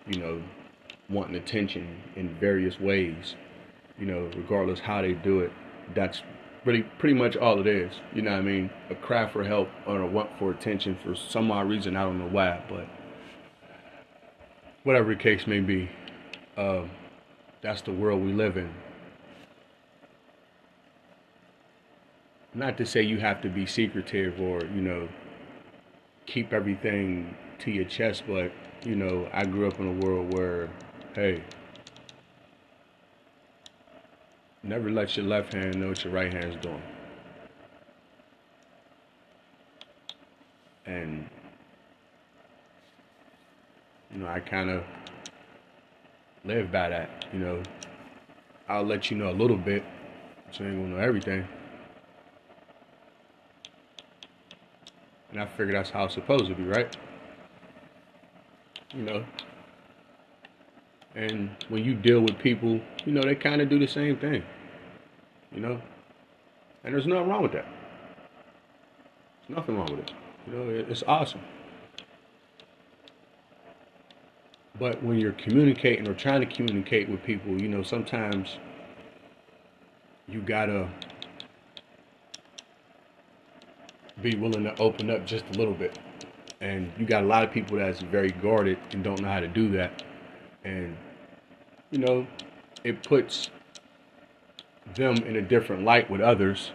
you 0.07 0.19
know, 0.19 0.41
wanting 1.09 1.35
attention 1.35 2.01
in 2.15 2.37
various 2.39 2.79
ways, 2.79 3.35
you 3.97 4.05
know, 4.05 4.29
regardless 4.35 4.79
how 4.79 5.01
they 5.01 5.13
do 5.13 5.39
it. 5.39 5.51
That's 5.95 6.21
really 6.65 6.83
pretty 6.99 7.15
much 7.15 7.37
all 7.37 7.59
it 7.59 7.67
is. 7.67 7.93
You 8.13 8.21
know 8.21 8.31
what 8.31 8.39
I 8.39 8.41
mean? 8.41 8.69
A 8.89 8.95
cry 8.95 9.29
for 9.29 9.43
help 9.43 9.69
or 9.85 10.01
a 10.01 10.07
want 10.07 10.29
for 10.37 10.51
attention 10.51 10.97
for 11.03 11.15
some 11.15 11.51
odd 11.51 11.69
reason. 11.69 11.95
I 11.95 12.03
don't 12.03 12.19
know 12.19 12.29
why, 12.29 12.63
but 12.69 12.87
whatever 14.83 15.13
the 15.13 15.21
case 15.21 15.47
may 15.47 15.59
be, 15.59 15.89
uh, 16.57 16.83
that's 17.61 17.81
the 17.81 17.91
world 17.91 18.21
we 18.21 18.33
live 18.33 18.57
in. 18.57 18.73
Not 22.53 22.77
to 22.77 22.85
say 22.85 23.01
you 23.01 23.19
have 23.19 23.41
to 23.41 23.49
be 23.49 23.65
secretive 23.65 24.39
or, 24.39 24.61
you 24.65 24.81
know, 24.81 25.09
keep 26.25 26.53
everything 26.53 27.35
to 27.59 27.71
your 27.71 27.85
chest, 27.85 28.23
but 28.27 28.51
you 28.85 28.95
know, 28.95 29.29
I 29.33 29.45
grew 29.45 29.67
up 29.67 29.79
in 29.79 29.87
a 29.87 30.05
world 30.05 30.33
where, 30.33 30.69
hey, 31.13 31.41
never 34.61 34.89
let 34.89 35.15
your 35.15 35.25
left 35.25 35.53
hand 35.53 35.79
know 35.79 35.89
what 35.89 36.03
your 36.03 36.13
right 36.13 36.33
hand's 36.33 36.57
doing. 36.57 36.81
And, 40.85 41.29
you 44.11 44.19
know, 44.19 44.27
I 44.27 44.39
kind 44.41 44.69
of 44.69 44.83
live 46.43 46.71
by 46.71 46.89
that, 46.89 47.25
you 47.31 47.39
know. 47.39 47.63
I'll 48.67 48.83
let 48.83 49.11
you 49.11 49.17
know 49.17 49.29
a 49.29 49.31
little 49.31 49.57
bit, 49.57 49.83
so 50.51 50.63
you 50.63 50.69
ain't 50.69 50.79
gonna 50.79 50.95
know 50.95 51.03
everything. 51.03 51.47
And 55.33 55.41
I 55.41 55.47
figure 55.47 55.73
that's 55.73 55.89
how 55.89 56.05
it's 56.05 56.13
supposed 56.13 56.45
to 56.47 56.55
be, 56.55 56.63
right? 56.63 56.95
you 58.93 59.03
know. 59.03 59.23
And 61.15 61.51
when 61.69 61.83
you 61.83 61.93
deal 61.93 62.21
with 62.21 62.37
people, 62.39 62.79
you 63.05 63.11
know, 63.11 63.21
they 63.21 63.35
kind 63.35 63.61
of 63.61 63.69
do 63.69 63.77
the 63.77 63.87
same 63.87 64.17
thing, 64.17 64.43
you 65.51 65.59
know. 65.59 65.79
And 66.83 66.93
there's 66.93 67.05
nothing 67.05 67.29
wrong 67.29 67.43
with 67.43 67.51
that. 67.53 67.65
There's 69.47 69.57
nothing 69.57 69.77
wrong 69.77 69.87
with 69.91 69.99
it. 69.99 70.11
You 70.47 70.53
know, 70.53 70.69
it's 70.69 71.03
awesome. 71.07 71.41
But 74.79 75.03
when 75.03 75.19
you're 75.19 75.33
communicating 75.33 76.07
or 76.07 76.15
trying 76.15 76.41
to 76.41 76.47
communicate 76.47 77.07
with 77.07 77.21
people, 77.23 77.61
you 77.61 77.69
know, 77.69 77.83
sometimes 77.83 78.57
you 80.27 80.41
gotta 80.41 80.89
be 84.23 84.35
willing 84.35 84.63
to 84.63 84.75
open 84.81 85.11
up 85.11 85.25
just 85.27 85.45
a 85.53 85.59
little 85.59 85.75
bit 85.75 85.99
And 86.61 86.93
you 86.97 87.05
got 87.05 87.23
a 87.23 87.27
lot 87.27 87.43
of 87.43 87.51
people 87.51 87.77
that's 87.77 87.99
very 87.99 88.31
guarded 88.31 88.79
and 88.91 89.03
don't 89.03 89.21
know 89.21 89.27
how 89.27 89.41
to 89.41 89.49
do 89.49 89.69
that. 89.73 90.01
And, 90.63 90.95
you 91.91 91.99
know, 91.99 92.25
it 92.85 93.03
puts 93.03 93.49
them 94.95 95.17
in 95.17 95.35
a 95.35 95.41
different 95.41 95.83
light 95.83 96.09
with 96.09 96.21
others. 96.21 96.71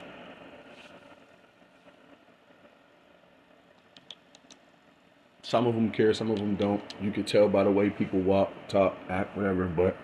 Some 5.42 5.66
of 5.66 5.74
them 5.74 5.90
care, 5.90 6.12
some 6.12 6.30
of 6.30 6.38
them 6.38 6.56
don't. 6.56 6.82
You 7.00 7.10
can 7.10 7.24
tell 7.24 7.48
by 7.48 7.64
the 7.64 7.70
way 7.70 7.88
people 7.88 8.20
walk, 8.20 8.52
talk, 8.68 8.94
act, 9.08 9.34
whatever, 9.34 9.64
but 9.66 9.96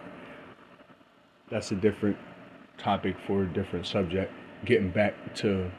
that's 1.50 1.70
a 1.72 1.76
different 1.76 2.16
topic 2.78 3.16
for 3.26 3.42
a 3.42 3.46
different 3.46 3.86
subject. 3.86 4.32
Getting 4.64 4.90
back 4.90 5.14
to 5.36 5.70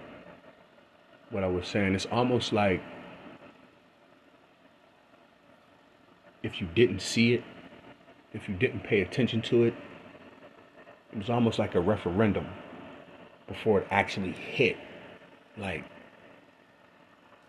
what 1.30 1.44
I 1.44 1.48
was 1.48 1.68
saying, 1.68 1.96
it's 1.96 2.06
almost 2.08 2.54
like 2.54 2.82
if 6.44 6.62
you 6.62 6.68
didn't 6.76 7.02
see 7.02 7.34
it, 7.34 7.44
if 8.34 8.48
you 8.48 8.56
didn't 8.56 8.82
pay 8.82 9.02
attention 9.02 9.42
to 9.42 9.64
it, 9.64 9.74
it 11.12 11.18
was 11.18 11.30
almost 11.30 11.58
like 11.58 11.76
a 11.76 11.80
referendum 11.80 12.48
before 13.48 13.80
it 13.80 13.88
actually 13.90 14.32
hit. 14.32 14.78
Like, 15.58 15.84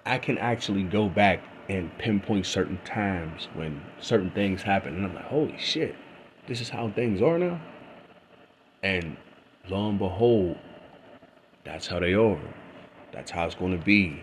I 0.05 0.19
can 0.19 0.39
actually 0.39 0.85
go 0.85 1.09
back 1.09 1.43
and 1.69 1.97
pinpoint 1.99 2.47
certain 2.47 2.79
times 2.85 3.49
when 3.55 3.83
certain 4.01 4.31
things 4.31 4.63
happen, 4.63 4.95
and 4.95 5.05
I'm 5.05 5.15
like, 5.15 5.25
holy 5.25 5.59
shit, 5.59 5.97
this 6.47 6.61
is 6.61 6.69
how 6.69 6.91
things 6.91 7.21
are 7.21 7.39
now. 7.39 7.61
And 8.83 9.17
lo 9.69 9.89
and 9.89 9.99
behold, 9.99 10.57
that's 11.65 11.89
how 11.89 11.99
they 11.99 12.15
are. 12.15 12.39
That's 13.13 13.31
how 13.31 13.47
it's 13.47 13.55
going 13.55 13.79
to 13.79 13.85
be. 13.85 14.23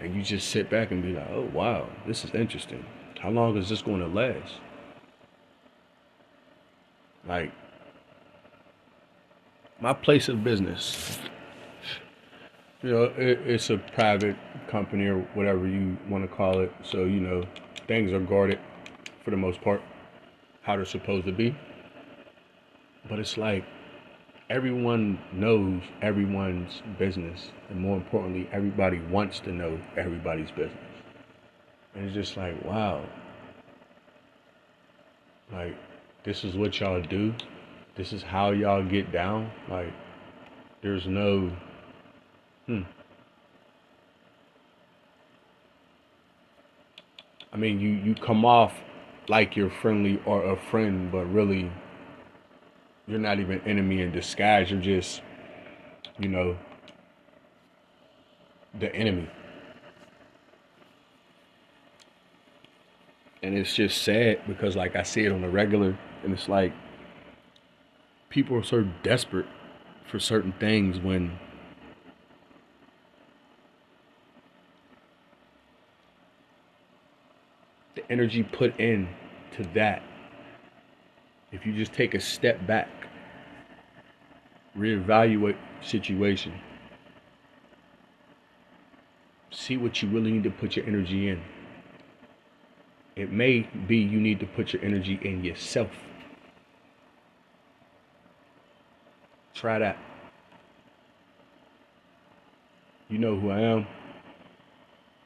And 0.00 0.14
you 0.14 0.22
just 0.22 0.48
sit 0.48 0.70
back 0.70 0.90
and 0.90 1.02
be 1.02 1.12
like, 1.12 1.28
oh, 1.30 1.48
wow, 1.52 1.88
this 2.06 2.24
is 2.24 2.34
interesting. 2.34 2.84
How 3.20 3.30
long 3.30 3.56
is 3.56 3.68
this 3.68 3.82
going 3.82 4.00
to 4.00 4.06
last? 4.06 4.54
Like, 7.26 7.52
my 9.80 9.92
place 9.92 10.28
of 10.28 10.44
business, 10.44 11.18
you 12.82 12.90
know, 12.90 13.04
it, 13.16 13.40
it's 13.46 13.70
a 13.70 13.78
private 13.78 14.36
company 14.68 15.06
or 15.06 15.20
whatever 15.34 15.66
you 15.66 15.96
want 16.08 16.28
to 16.28 16.36
call 16.36 16.60
it. 16.60 16.72
So, 16.82 17.04
you 17.04 17.20
know, 17.20 17.44
things 17.86 18.12
are 18.12 18.20
guarded 18.20 18.58
for 19.24 19.30
the 19.30 19.36
most 19.36 19.60
part, 19.62 19.80
how 20.62 20.76
they're 20.76 20.84
supposed 20.84 21.26
to 21.26 21.32
be. 21.32 21.56
But 23.08 23.18
it's 23.18 23.36
like 23.38 23.64
everyone 24.54 25.18
knows 25.32 25.82
everyone's 26.00 26.82
business. 26.98 27.50
And 27.68 27.80
more 27.80 27.96
importantly, 27.96 28.48
everybody 28.52 29.00
wants 29.00 29.40
to 29.40 29.52
know 29.52 29.80
everybody's 29.96 30.50
business. 30.50 30.78
And 31.94 32.06
it's 32.06 32.14
just 32.14 32.36
like, 32.36 32.62
wow. 32.64 33.04
Like, 35.52 35.76
this 36.24 36.44
is 36.44 36.56
what 36.56 36.78
y'all 36.80 37.02
do 37.02 37.34
this 37.96 38.12
is 38.12 38.22
how 38.22 38.50
y'all 38.50 38.82
get 38.82 39.12
down. 39.12 39.50
Like, 39.70 39.92
there's 40.82 41.06
no, 41.06 41.52
hmm. 42.66 42.82
I 47.52 47.56
mean, 47.56 47.78
you 47.78 47.90
you 47.90 48.14
come 48.16 48.44
off 48.44 48.72
like 49.28 49.54
you're 49.56 49.70
friendly 49.70 50.20
or 50.26 50.44
a 50.44 50.60
friend, 50.70 51.12
but 51.12 51.24
really, 51.26 51.70
you're 53.06 53.18
not 53.18 53.38
even 53.38 53.60
enemy 53.62 54.00
in 54.02 54.12
disguise. 54.12 54.70
You're 54.70 54.80
just, 54.80 55.22
you 56.18 56.28
know, 56.28 56.56
the 58.78 58.94
enemy. 58.94 59.28
And 63.42 63.56
it's 63.56 63.74
just 63.74 64.02
sad 64.02 64.40
because, 64.46 64.74
like, 64.74 64.96
I 64.96 65.02
see 65.02 65.24
it 65.24 65.32
on 65.32 65.44
a 65.44 65.50
regular, 65.50 65.98
and 66.22 66.32
it's 66.32 66.48
like, 66.48 66.72
people 68.30 68.56
are 68.56 68.64
so 68.64 68.88
desperate 69.02 69.46
for 70.10 70.18
certain 70.18 70.52
things 70.58 70.98
when 70.98 71.38
the 77.94 78.10
energy 78.10 78.42
put 78.42 78.78
in 78.80 79.08
to 79.56 79.62
that 79.74 80.02
if 81.52 81.64
you 81.64 81.72
just 81.72 81.92
take 81.92 82.14
a 82.14 82.20
step 82.20 82.66
back 82.66 83.03
reevaluate 84.76 85.56
situation 85.80 86.52
see 89.50 89.76
what 89.76 90.02
you 90.02 90.08
really 90.08 90.32
need 90.32 90.42
to 90.44 90.50
put 90.50 90.76
your 90.76 90.86
energy 90.86 91.28
in 91.28 91.40
it 93.16 93.30
may 93.30 93.60
be 93.86 93.96
you 93.96 94.20
need 94.20 94.40
to 94.40 94.46
put 94.46 94.72
your 94.72 94.84
energy 94.84 95.18
in 95.22 95.44
yourself 95.44 95.90
Try 99.54 99.78
that. 99.78 99.96
You 103.08 103.18
know 103.18 103.38
who 103.38 103.50
I 103.50 103.60
am. 103.60 103.86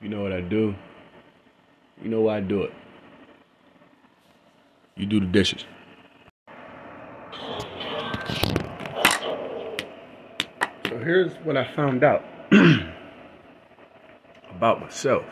You 0.02 0.10
know 0.10 0.22
what 0.22 0.32
I 0.32 0.42
do. 0.42 0.74
You 2.02 2.08
know 2.10 2.20
why 2.20 2.36
I 2.36 2.40
do 2.40 2.62
it. 2.62 2.72
You 4.96 5.06
do 5.06 5.18
the 5.18 5.26
dishes. 5.26 5.64
Here's 11.08 11.32
what 11.36 11.56
I 11.56 11.64
found 11.74 12.04
out 12.04 12.22
about 14.54 14.78
myself. 14.82 15.24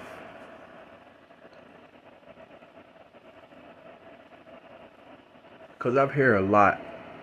Because 5.77 5.99
I've 5.99 6.13
heard 6.13 6.37
a 6.37 6.47
lot, 6.47 6.81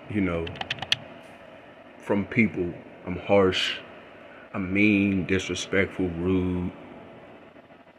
you 0.07 0.21
know, 0.21 0.45
from 1.97 2.25
people. 2.25 2.71
I'm 3.07 3.17
harsh. 3.17 3.79
I'm 4.53 4.71
mean, 4.71 5.25
disrespectful, 5.25 6.09
rude. 6.09 6.71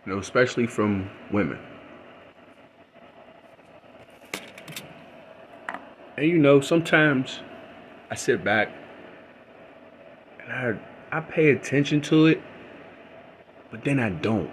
You 0.07 0.13
know, 0.13 0.19
especially 0.19 0.69
from 0.69 1.11
women. 1.33 1.59
And 6.17 6.29
you 6.29 6.39
know, 6.39 6.61
sometimes 6.61 7.41
I 8.09 8.15
sit 8.15 8.45
back 8.45 8.69
I 11.15 11.21
pay 11.21 11.51
attention 11.51 12.01
to 12.11 12.27
it, 12.27 12.43
but 13.71 13.85
then 13.85 14.01
I 14.01 14.11
don't. 14.11 14.51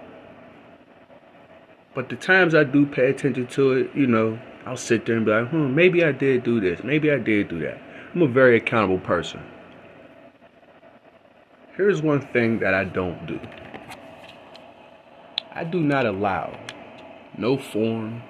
But 1.95 2.09
the 2.09 2.15
times 2.15 2.53
I 2.53 2.65
do 2.65 2.85
pay 2.85 3.09
attention 3.09 3.47
to 3.47 3.71
it, 3.71 3.95
you 3.95 4.05
know, 4.05 4.39
I'll 4.67 4.77
sit 4.77 5.07
there 5.07 5.17
and 5.17 5.25
be 5.25 5.31
like, 5.31 5.49
hmm, 5.49 5.73
maybe 5.73 6.03
I 6.03 6.11
did 6.11 6.43
do 6.43 6.59
this, 6.59 6.83
maybe 6.83 7.09
I 7.09 7.17
did 7.17 7.49
do 7.49 7.57
that. 7.61 7.81
I'm 8.13 8.21
a 8.21 8.27
very 8.27 8.57
accountable 8.57 8.99
person. 8.99 9.41
Here's 11.75 12.03
one 12.03 12.21
thing 12.21 12.59
that 12.59 12.75
I 12.75 12.83
don't 12.83 13.25
do 13.25 13.39
I 15.55 15.63
do 15.63 15.79
not 15.79 16.05
allow 16.05 16.59
no 17.39 17.57
form, 17.57 18.21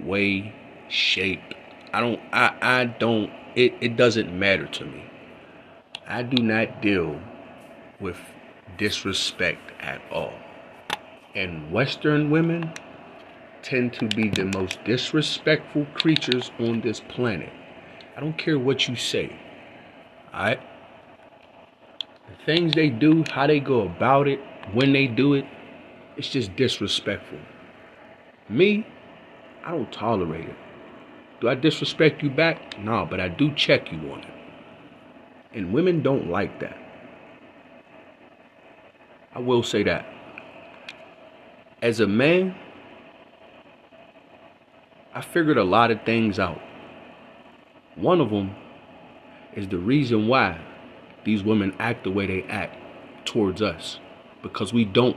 way, 0.00 0.54
shape. 0.88 1.52
I 1.92 2.00
don't, 2.00 2.20
I, 2.32 2.54
I 2.62 2.84
don't, 2.86 3.30
it, 3.54 3.74
it 3.82 3.96
doesn't 3.98 4.32
matter 4.32 4.66
to 4.68 4.86
me. 4.86 5.04
I 6.08 6.22
do 6.22 6.42
not 6.42 6.80
deal 6.80 7.20
with 8.02 8.18
disrespect 8.76 9.72
at 9.80 10.02
all. 10.10 10.34
And 11.34 11.72
Western 11.72 12.30
women 12.30 12.72
tend 13.62 13.94
to 13.94 14.08
be 14.08 14.28
the 14.28 14.44
most 14.44 14.84
disrespectful 14.84 15.86
creatures 15.94 16.50
on 16.58 16.80
this 16.80 17.00
planet. 17.00 17.52
I 18.16 18.20
don't 18.20 18.36
care 18.36 18.58
what 18.58 18.88
you 18.88 18.96
say. 18.96 19.34
Alright? 20.34 20.60
The 22.28 22.44
things 22.44 22.74
they 22.74 22.90
do, 22.90 23.24
how 23.30 23.46
they 23.46 23.60
go 23.60 23.82
about 23.82 24.28
it, 24.28 24.40
when 24.72 24.92
they 24.92 25.06
do 25.06 25.34
it, 25.34 25.46
it's 26.16 26.28
just 26.28 26.54
disrespectful. 26.56 27.38
Me, 28.48 28.86
I 29.64 29.70
don't 29.70 29.92
tolerate 29.92 30.48
it. 30.48 30.56
Do 31.40 31.48
I 31.48 31.54
disrespect 31.54 32.22
you 32.22 32.30
back? 32.30 32.78
No, 32.78 33.06
but 33.08 33.20
I 33.20 33.28
do 33.28 33.54
check 33.54 33.90
you 33.90 33.98
on 34.12 34.20
it. 34.20 34.34
And 35.54 35.72
women 35.72 36.02
don't 36.02 36.30
like 36.30 36.60
that. 36.60 36.81
I 39.34 39.38
will 39.38 39.62
say 39.62 39.82
that. 39.84 40.06
As 41.80 42.00
a 42.00 42.06
man, 42.06 42.54
I 45.14 45.20
figured 45.20 45.58
a 45.58 45.64
lot 45.64 45.90
of 45.90 46.02
things 46.04 46.38
out. 46.38 46.60
One 47.96 48.20
of 48.20 48.30
them 48.30 48.54
is 49.54 49.68
the 49.68 49.78
reason 49.78 50.28
why 50.28 50.60
these 51.24 51.42
women 51.42 51.74
act 51.78 52.04
the 52.04 52.10
way 52.10 52.26
they 52.26 52.42
act 52.44 52.76
towards 53.24 53.62
us 53.62 53.98
because 54.42 54.72
we 54.72 54.84
don't 54.84 55.16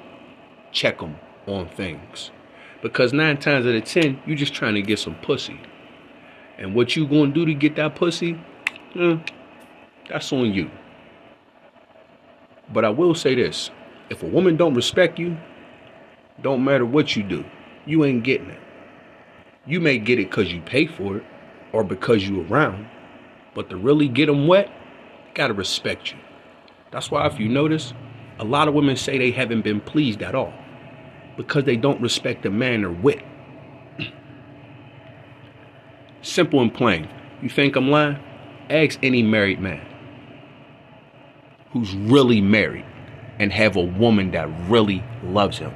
check 0.71 0.99
them 0.99 1.17
on 1.47 1.67
things. 1.69 2.31
Because 2.81 3.13
nine 3.13 3.37
times 3.37 3.65
out 3.65 3.75
of 3.75 3.83
ten, 3.83 4.21
you're 4.25 4.35
just 4.35 4.53
trying 4.53 4.75
to 4.75 4.81
get 4.81 4.99
some 4.99 5.15
pussy. 5.15 5.59
And 6.57 6.75
what 6.75 6.95
you 6.95 7.07
gonna 7.07 7.31
do 7.31 7.45
to 7.45 7.53
get 7.53 7.75
that 7.75 7.95
pussy, 7.95 8.39
eh, 8.95 9.17
that's 10.09 10.31
on 10.31 10.53
you. 10.53 10.69
But 12.71 12.85
I 12.85 12.89
will 12.89 13.15
say 13.15 13.35
this. 13.35 13.71
If 14.09 14.21
a 14.21 14.27
woman 14.27 14.55
don't 14.55 14.75
respect 14.75 15.17
you, 15.17 15.37
don't 16.41 16.63
matter 16.63 16.85
what 16.85 17.15
you 17.15 17.23
do, 17.23 17.43
you 17.85 18.05
ain't 18.05 18.23
getting 18.23 18.49
it. 18.49 18.59
You 19.65 19.79
may 19.79 19.97
get 19.97 20.19
it 20.19 20.29
because 20.29 20.53
you 20.53 20.61
pay 20.61 20.85
for 20.85 21.17
it 21.17 21.23
or 21.71 21.83
because 21.83 22.27
you 22.27 22.45
around, 22.45 22.87
but 23.55 23.69
to 23.69 23.77
really 23.77 24.07
get 24.07 24.27
them 24.27 24.47
wet, 24.47 24.69
gotta 25.33 25.53
respect 25.53 26.11
you. 26.11 26.17
That's 26.91 27.09
why 27.09 27.25
if 27.25 27.39
you 27.39 27.49
notice, 27.49 27.93
a 28.37 28.43
lot 28.43 28.67
of 28.67 28.73
women 28.73 28.95
say 28.95 29.17
they 29.17 29.31
haven't 29.31 29.61
been 29.61 29.81
pleased 29.81 30.21
at 30.21 30.35
all 30.35 30.53
because 31.35 31.63
they 31.63 31.75
don't 31.77 31.99
respect 32.01 32.43
the 32.43 32.51
man 32.51 32.85
or 32.85 32.91
wit. 32.91 33.23
Simple 36.21 36.61
and 36.61 36.73
plain. 36.73 37.09
You 37.41 37.49
think 37.49 37.75
I'm 37.75 37.89
lying? 37.89 38.19
Ask 38.69 38.99
any 39.03 39.23
married 39.23 39.59
man 39.59 39.85
who's 41.71 41.93
really 41.93 42.41
married 42.41 42.85
and 43.39 43.51
have 43.51 43.75
a 43.75 43.83
woman 43.83 44.31
that 44.31 44.49
really 44.69 45.03
loves 45.23 45.57
him. 45.57 45.73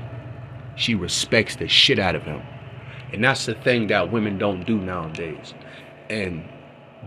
She 0.75 0.95
respects 0.95 1.55
the 1.55 1.67
shit 1.67 1.99
out 1.99 2.15
of 2.15 2.23
him. 2.23 2.41
And 3.11 3.23
that's 3.23 3.45
the 3.45 3.55
thing 3.55 3.87
that 3.87 4.11
women 4.11 4.37
don't 4.37 4.65
do 4.65 4.77
nowadays. 4.77 5.53
And 6.09 6.43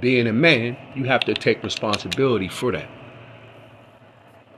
being 0.01 0.27
a 0.27 0.33
man, 0.33 0.77
you 0.95 1.05
have 1.05 1.25
to 1.25 1.35
take 1.35 1.62
responsibility 1.62 2.49
for 2.49 2.73
that. 2.73 2.88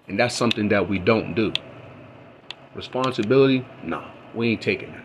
And 0.09 0.19
that's 0.19 0.35
something 0.35 0.69
that 0.69 0.89
we 0.89 0.99
don't 0.99 1.35
do. 1.35 1.53
Responsibility? 2.75 3.65
Nah, 3.83 4.11
we 4.35 4.51
ain't 4.51 4.63
taking 4.63 4.93
that. 4.93 5.05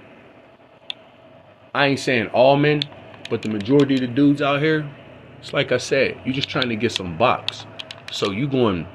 I 1.73 1.88
ain't 1.88 1.99
saying 1.99 2.28
all 2.28 2.58
men, 2.58 2.82
but 3.30 3.41
the 3.41 3.49
majority 3.49 3.95
of 3.95 4.02
the 4.02 4.08
dudes 4.08 4.41
out 4.41 4.60
here, 4.60 4.89
it's 5.39 5.54
like 5.54 5.71
I 5.71 5.78
said, 5.78 6.19
you're 6.25 6.34
just 6.34 6.49
trying 6.49 6.69
to 6.69 6.75
get 6.75 6.91
some 6.91 7.17
box. 7.17 7.65
So 8.12 8.32
you 8.32 8.47
going 8.47 8.88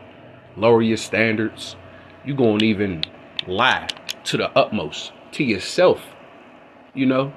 lower 0.57 0.83
your 0.83 0.97
standards. 0.97 1.77
You 2.25 2.35
going 2.35 2.61
to 2.61 2.67
even 2.67 3.05
lie 3.47 3.89
to 4.25 4.37
the 4.37 4.51
utmost 4.59 5.13
to 5.33 5.45
yourself, 5.45 6.01
you 6.95 7.07
know, 7.07 7.33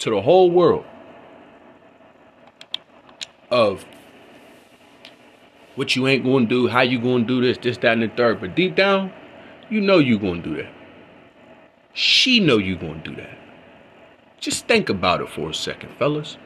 to 0.00 0.10
the 0.10 0.20
whole 0.20 0.50
world 0.50 0.84
of 3.50 3.84
what 5.74 5.94
you 5.94 6.06
ain't 6.08 6.24
going 6.24 6.48
to 6.48 6.48
do, 6.48 6.68
how 6.68 6.80
you 6.80 7.00
going 7.00 7.26
to 7.26 7.40
do 7.40 7.40
this, 7.40 7.58
this, 7.58 7.76
that, 7.78 7.92
and 7.92 8.02
the 8.02 8.08
third. 8.08 8.40
But 8.40 8.56
deep 8.56 8.74
down, 8.74 9.12
you 9.70 9.80
know 9.80 9.98
you 9.98 10.18
going 10.18 10.42
to 10.42 10.48
do 10.48 10.62
that. 10.62 10.72
She 11.92 12.40
know 12.40 12.58
you 12.58 12.76
going 12.76 13.02
to 13.02 13.10
do 13.10 13.16
that. 13.16 13.38
Just 14.40 14.66
think 14.66 14.88
about 14.88 15.20
it 15.20 15.28
for 15.28 15.50
a 15.50 15.54
second, 15.54 15.96
fellas. 15.98 16.36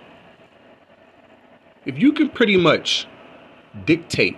If 1.84 1.98
you 1.98 2.12
can 2.12 2.28
pretty 2.28 2.56
much 2.56 3.06
dictate 3.84 4.36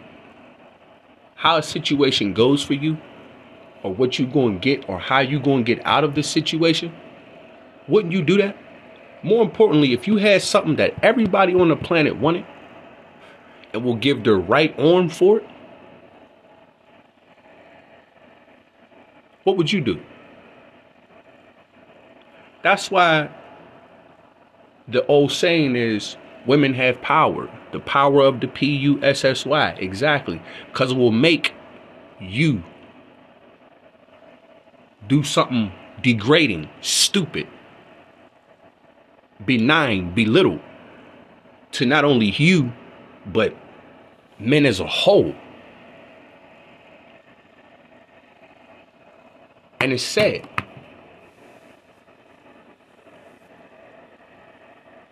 how 1.44 1.59
a 1.59 1.62
situation 1.62 2.33
goes 2.33 2.64
for 2.64 2.72
you, 2.72 2.96
or 3.83 3.94
what 3.94 4.18
you're 4.18 4.26
going 4.26 4.54
to 4.54 4.61
get, 4.61 4.88
or 4.88 4.98
how 4.98 5.20
you're 5.20 5.42
going 5.42 5.62
to 5.62 5.74
get 5.74 5.87
out 5.87 6.02
of 6.02 6.14
this 6.14 6.26
situation, 6.26 6.90
wouldn't 7.87 8.14
you 8.14 8.22
do 8.22 8.38
that? 8.38 8.57
More 9.22 9.42
importantly, 9.42 9.92
if 9.92 10.07
you 10.09 10.16
had 10.16 10.40
something 10.40 10.76
that 10.76 10.94
everybody 11.02 11.54
on 11.54 11.68
the 11.68 11.76
planet 11.76 12.16
wanted 12.16 12.46
and 13.74 13.85
will 13.85 13.96
give 13.96 14.24
their 14.24 14.38
right 14.38 14.74
arm 14.80 15.11
for 15.11 15.40
it, 15.40 15.46
what 19.42 19.59
would 19.59 19.70
you 19.70 19.83
do? 19.83 20.00
That's 22.62 22.90
why 22.90 23.28
the 24.88 25.04
old 25.09 25.30
saying 25.30 25.76
is 25.76 26.16
women 26.46 26.72
have 26.72 27.02
power. 27.02 27.50
The 27.74 27.80
power 27.80 28.20
of 28.20 28.38
the 28.38 28.46
P 28.46 28.66
U 28.76 29.02
S 29.02 29.24
S 29.24 29.44
Y. 29.44 29.70
Exactly. 29.80 30.40
Because 30.68 30.92
it 30.92 30.96
will 30.96 31.10
make 31.10 31.54
you 32.20 32.62
do 35.08 35.24
something 35.24 35.72
degrading, 36.00 36.70
stupid, 36.82 37.48
benign, 39.44 40.14
belittle 40.14 40.60
to 41.72 41.84
not 41.84 42.04
only 42.04 42.30
you, 42.30 42.72
but 43.26 43.56
men 44.38 44.66
as 44.66 44.78
a 44.78 44.87
whole. 44.87 45.34
And 49.80 49.92
it's 49.92 50.04
sad. 50.04 50.48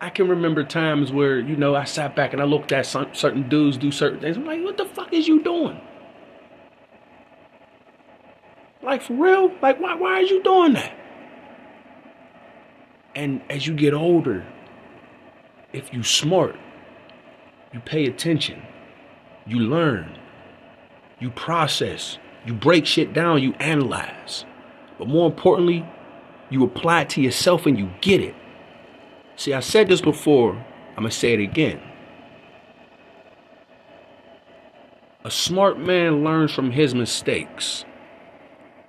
I 0.02 0.10
can 0.10 0.26
remember 0.26 0.64
times 0.64 1.12
where, 1.12 1.38
you 1.38 1.54
know, 1.54 1.76
I 1.76 1.84
sat 1.84 2.16
back 2.16 2.32
and 2.32 2.42
I 2.42 2.44
looked 2.44 2.72
at 2.72 2.86
some, 2.86 3.14
certain 3.14 3.48
dudes 3.48 3.76
do 3.76 3.92
certain 3.92 4.18
things. 4.18 4.36
I'm 4.36 4.44
like, 4.44 4.60
what 4.64 4.76
the 4.76 4.84
fuck 4.84 5.12
is 5.12 5.28
you 5.28 5.44
doing? 5.44 5.80
Like, 8.82 9.00
for 9.02 9.14
real? 9.14 9.52
Like, 9.62 9.80
why, 9.80 9.94
why 9.94 10.14
are 10.14 10.22
you 10.22 10.42
doing 10.42 10.72
that? 10.72 10.92
And 13.14 13.42
as 13.48 13.64
you 13.64 13.74
get 13.74 13.94
older, 13.94 14.44
if 15.72 15.94
you 15.94 16.02
smart, 16.02 16.56
you 17.72 17.78
pay 17.78 18.06
attention, 18.06 18.60
you 19.46 19.60
learn, 19.60 20.18
you 21.20 21.30
process, 21.30 22.18
you 22.44 22.54
break 22.54 22.86
shit 22.86 23.12
down, 23.12 23.40
you 23.40 23.52
analyze. 23.60 24.44
But 24.98 25.06
more 25.06 25.30
importantly, 25.30 25.86
you 26.50 26.64
apply 26.64 27.02
it 27.02 27.10
to 27.10 27.22
yourself 27.22 27.66
and 27.66 27.78
you 27.78 27.88
get 28.00 28.20
it. 28.20 28.34
See, 29.36 29.52
I 29.52 29.60
said 29.60 29.88
this 29.88 30.00
before, 30.00 30.52
I'm 30.90 31.02
going 31.02 31.10
to 31.10 31.16
say 31.16 31.32
it 31.32 31.40
again. 31.40 31.80
A 35.24 35.30
smart 35.30 35.78
man 35.78 36.24
learns 36.24 36.52
from 36.52 36.70
his 36.70 36.94
mistakes. 36.94 37.84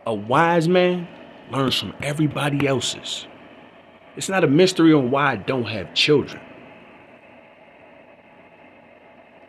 A 0.05 0.13
wise 0.13 0.67
man 0.67 1.07
learns 1.51 1.79
from 1.79 1.93
everybody 2.01 2.67
else's. 2.67 3.27
It's 4.15 4.29
not 4.29 4.43
a 4.43 4.47
mystery 4.47 4.93
on 4.93 5.11
why 5.11 5.33
I 5.33 5.35
don't 5.35 5.65
have 5.65 5.93
children. 5.93 6.41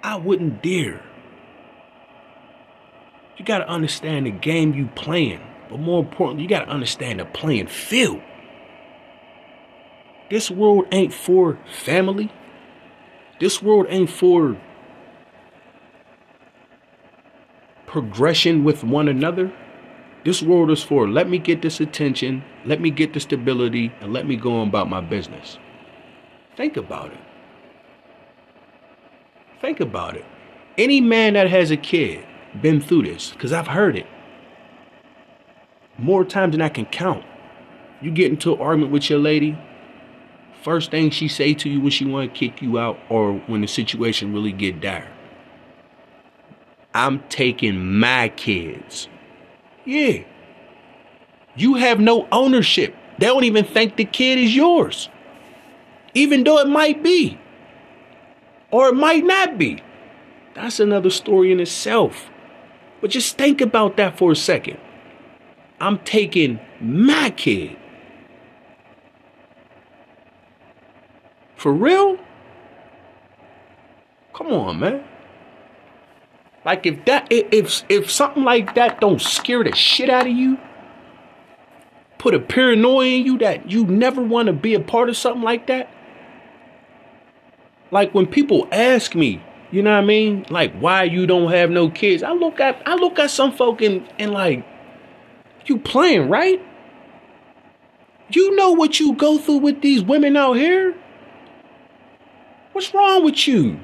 I 0.03 0.17
wouldn't 0.17 0.63
dare. 0.63 1.03
You 3.37 3.45
got 3.45 3.59
to 3.59 3.69
understand 3.69 4.27
the 4.27 4.31
game 4.31 4.75
you 4.75 4.87
playing. 4.95 5.41
But 5.71 5.81
more 5.81 6.01
importantly, 6.01 6.43
you 6.43 6.49
got 6.49 6.67
to 6.67 6.71
understand 6.71 7.21
the 7.21 7.25
playing 7.25 7.67
field. 7.67 8.23
This 10.31 10.51
world 10.51 10.87
ain't 10.91 11.13
for 11.13 11.59
family. 11.71 12.31
This 13.41 13.63
world 13.63 13.87
ain't 13.89 14.11
for 14.11 14.57
progression 17.87 18.65
with 18.65 18.83
one 18.83 19.09
another. 19.09 19.53
This 20.25 20.43
world 20.43 20.71
is 20.71 20.83
for 20.83 21.07
let 21.09 21.29
me 21.29 21.39
get 21.39 21.63
this 21.63 21.81
attention, 21.81 22.43
let 22.65 22.81
me 22.81 22.91
get 22.91 23.13
the 23.13 23.21
stability, 23.21 23.93
and 24.01 24.13
let 24.13 24.27
me 24.27 24.37
go 24.37 24.61
on 24.61 24.69
about 24.69 24.89
my 24.89 25.01
business. 25.01 25.59
Think 26.57 26.77
about 26.77 27.13
it. 27.13 27.21
Think 29.61 29.81
about 29.81 30.17
it. 30.17 30.25
Any 30.79 31.01
man 31.01 31.35
that 31.35 31.51
has 31.51 31.71
a 31.71 31.77
kid 31.77 32.25
been 32.61 32.81
through 32.81 33.03
this, 33.03 33.31
because 33.33 33.53
I've 33.53 33.69
heard 33.69 33.97
it 33.97 34.07
more 35.99 36.25
times 36.25 36.53
than 36.53 36.63
I 36.63 36.69
can 36.69 36.87
count. 36.87 37.25
You 38.01 38.11
get 38.11 38.31
into 38.31 38.55
an 38.55 38.61
argument 38.61 38.93
with 38.93 39.09
your 39.09 39.19
lady, 39.19 39.57
first 40.65 40.91
thing 40.91 41.11
she 41.11 41.29
say 41.29 41.53
to 41.53 41.69
you 41.69 41.81
when 41.81 41.91
she 41.91 42.07
want 42.07 42.33
to 42.33 42.39
kick 42.39 42.63
you 42.63 42.79
out 42.79 42.99
or 43.11 43.35
when 43.47 43.61
the 43.61 43.69
situation 43.69 44.33
really 44.33 44.51
get 44.51 44.81
dire. 44.81 45.13
I'm 46.95 47.21
taking 47.29 47.99
my 47.99 48.31
kids. 48.31 49.09
Yeah. 49.85 50.25
You 51.55 51.75
have 51.75 52.01
no 52.01 52.27
ownership. 52.33 52.97
They 53.19 53.27
don't 53.27 53.45
even 53.45 53.65
think 53.65 53.97
the 53.97 54.07
kid 54.07 54.39
is 54.39 54.57
yours. 54.57 55.11
Even 56.15 56.45
though 56.45 56.59
it 56.59 56.69
might 56.69 57.03
be. 57.03 57.39
Or 58.71 58.89
it 58.89 58.95
might 58.95 59.25
not 59.25 59.59
be. 59.59 59.83
That's 60.55 60.81
another 60.81 61.11
story 61.11 61.53
in 61.53 61.61
itself. 61.61 62.31
But 63.01 63.11
just 63.11 63.37
think 63.37 63.61
about 63.61 63.99
that 63.99 64.17
for 64.17 64.33
a 64.33 64.37
second. 64.37 64.79
I'm 65.79 65.99
taking 65.99 66.59
my 66.81 67.31
kid. 67.31 67.77
For 71.65 71.73
real? 71.73 72.19
Come 74.35 74.49
on, 74.49 74.81
man. 74.81 75.03
Like 76.63 76.85
if 76.85 77.03
that 77.07 77.27
if 77.31 77.85
if 77.89 78.11
something 78.11 78.45
like 78.45 78.75
that 78.75 79.01
don't 79.01 79.19
scare 79.19 79.65
the 79.65 79.75
shit 79.75 80.11
out 80.11 80.27
of 80.27 80.33
you, 80.35 80.59
put 82.19 82.35
a 82.35 82.39
paranoia 82.39 83.07
in 83.07 83.25
you 83.25 83.39
that 83.39 83.71
you 83.71 83.87
never 83.87 84.21
want 84.21 84.49
to 84.49 84.53
be 84.53 84.75
a 84.75 84.81
part 84.81 85.09
of 85.09 85.17
something 85.17 85.41
like 85.41 85.67
that. 85.69 85.91
Like 87.91 88.13
when 88.13 88.27
people 88.27 88.69
ask 88.71 89.15
me, 89.15 89.43
you 89.71 89.81
know 89.83 89.93
what 89.93 90.03
I 90.03 90.05
mean? 90.05 90.45
Like 90.51 90.79
why 90.79 91.05
you 91.05 91.27
don't 91.27 91.51
have 91.51 91.71
no 91.71 91.89
kids? 91.89 92.23
I 92.23 92.33
look 92.33 92.61
at 92.61 92.83
I 92.87 92.97
look 92.97 93.19
at 93.19 93.31
some 93.31 93.53
folk 93.53 93.81
and, 93.81 94.07
and 94.19 94.33
like 94.33 94.67
you 95.65 95.79
playing, 95.79 96.29
right? 96.29 96.61
You 98.29 98.55
know 98.55 98.73
what 98.73 99.01
you 99.01 99.15
go 99.15 99.39
through 99.39 99.61
with 99.61 99.81
these 99.81 100.03
women 100.03 100.37
out 100.37 100.59
here? 100.59 100.95
What's 102.75 102.93
wrong 102.93 103.25
with 103.25 103.47
you? 103.47 103.79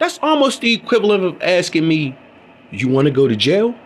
That's 0.00 0.18
almost 0.20 0.60
the 0.60 0.74
equivalent 0.74 1.22
of 1.22 1.40
asking 1.40 1.86
me, 1.86 2.18
you 2.72 2.88
want 2.88 3.06
to 3.06 3.12
go 3.12 3.28
to 3.28 3.36
jail? 3.36 3.76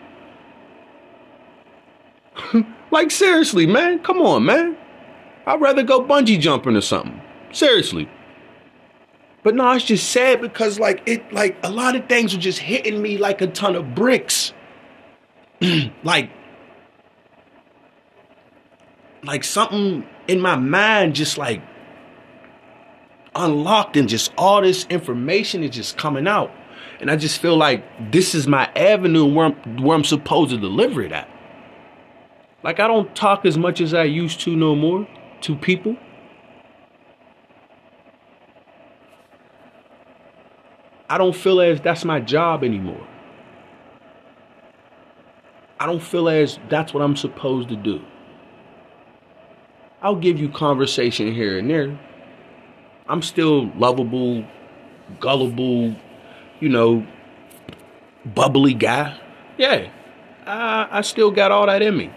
like 2.91 3.11
seriously, 3.11 3.67
man. 3.67 3.99
Come 3.99 4.19
on, 4.19 4.45
man. 4.45 4.75
I'd 5.45 5.61
rather 5.61 5.83
go 5.83 6.03
bungee 6.03 6.39
jumping 6.39 6.75
or 6.75 6.81
something. 6.81 7.21
Seriously. 7.51 8.09
But 9.43 9.53
no, 9.53 9.71
it's 9.73 9.85
just 9.85 10.11
sad 10.11 10.41
because 10.41 10.79
like 10.79 11.03
it 11.05 11.31
like 11.31 11.55
a 11.61 11.69
lot 11.69 11.95
of 11.95 12.09
things 12.09 12.33
are 12.33 12.39
just 12.39 12.57
hitting 12.57 12.99
me 12.99 13.19
like 13.19 13.41
a 13.41 13.47
ton 13.47 13.75
of 13.75 13.93
bricks. 13.93 14.53
like 16.03 16.31
like 19.23 19.43
something 19.43 20.03
in 20.27 20.39
my 20.39 20.55
mind 20.55 21.13
just 21.13 21.37
like 21.37 21.61
unlocked 23.37 23.95
and 23.97 24.09
just 24.09 24.33
all 24.37 24.61
this 24.61 24.85
information 24.87 25.63
is 25.63 25.71
just 25.71 25.97
coming 25.97 26.27
out. 26.27 26.51
And 26.99 27.11
I 27.11 27.15
just 27.15 27.39
feel 27.39 27.55
like 27.55 28.11
this 28.11 28.33
is 28.33 28.47
my 28.47 28.65
avenue 28.75 29.25
where 29.25 29.47
I'm, 29.47 29.83
where 29.83 29.95
I'm 29.95 30.03
supposed 30.03 30.51
to 30.51 30.57
deliver 30.57 31.01
it 31.01 31.11
at. 31.11 31.29
Like 32.63 32.79
I 32.79 32.87
don't 32.87 33.15
talk 33.15 33.45
as 33.45 33.57
much 33.57 33.79
as 33.81 33.93
I 33.93 34.03
used 34.03 34.39
to 34.41 34.55
no 34.55 34.75
more 34.75 35.07
to 35.41 35.55
people. 35.55 35.95
I 41.09 41.17
don't 41.17 41.35
feel 41.35 41.61
as 41.61 41.79
that's 41.79 42.03
my 42.03 42.19
job 42.19 42.63
anymore. 42.63 43.07
I 45.79 45.85
don't 45.85 46.01
feel 46.01 46.27
as 46.27 46.59
that's 46.69 46.93
what 46.93 47.03
I'm 47.03 47.15
supposed 47.15 47.69
to 47.69 47.75
do. 47.75 48.01
I'll 50.01 50.15
give 50.15 50.39
you 50.39 50.49
conversation 50.49 51.33
here 51.33 51.57
and 51.57 51.69
there. 51.69 51.99
I'm 53.09 53.21
still 53.21 53.71
lovable, 53.73 54.45
gullible, 55.19 55.95
you 56.59 56.69
know, 56.69 57.05
bubbly 58.25 58.73
guy. 58.73 59.19
Yeah, 59.57 59.89
I, 60.45 60.87
I 60.91 61.01
still 61.01 61.31
got 61.31 61.51
all 61.51 61.65
that 61.67 61.81
in 61.81 61.95
me. 61.95 62.11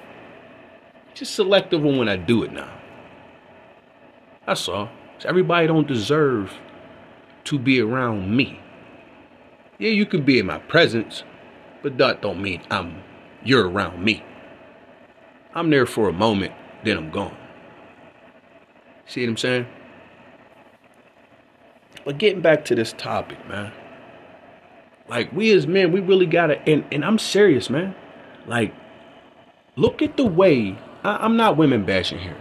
Just 1.14 1.34
selective 1.34 1.84
on 1.84 1.98
when 1.98 2.08
I 2.08 2.16
do 2.16 2.42
it 2.42 2.52
now. 2.52 2.70
That's 4.46 4.68
all. 4.68 4.90
Everybody 5.24 5.66
don't 5.66 5.86
deserve 5.86 6.54
to 7.44 7.58
be 7.58 7.80
around 7.80 8.34
me. 8.34 8.58
Yeah, 9.78 9.90
you 9.90 10.06
can 10.06 10.24
be 10.24 10.38
in 10.38 10.46
my 10.46 10.58
presence, 10.58 11.24
but 11.82 11.98
that 11.98 12.22
don't 12.22 12.42
mean 12.42 12.62
I'm 12.70 13.02
you're 13.42 13.68
around 13.68 14.04
me. 14.04 14.22
I'm 15.54 15.70
there 15.70 15.86
for 15.86 16.08
a 16.08 16.12
moment, 16.12 16.52
then 16.84 16.96
I'm 16.96 17.10
gone. 17.10 17.36
See 19.06 19.22
what 19.22 19.30
I'm 19.30 19.36
saying? 19.36 19.66
But 22.10 22.18
getting 22.18 22.40
back 22.40 22.64
to 22.64 22.74
this 22.74 22.92
topic, 22.92 23.38
man. 23.46 23.70
Like 25.08 25.32
we 25.32 25.52
as 25.52 25.68
men, 25.68 25.92
we 25.92 26.00
really 26.00 26.26
gotta 26.26 26.60
and, 26.68 26.84
and 26.90 27.04
I'm 27.04 27.20
serious, 27.20 27.70
man. 27.70 27.94
Like, 28.48 28.74
look 29.76 30.02
at 30.02 30.16
the 30.16 30.26
way 30.26 30.76
I, 31.04 31.18
I'm 31.18 31.36
not 31.36 31.56
women 31.56 31.84
bashing 31.84 32.18
here, 32.18 32.36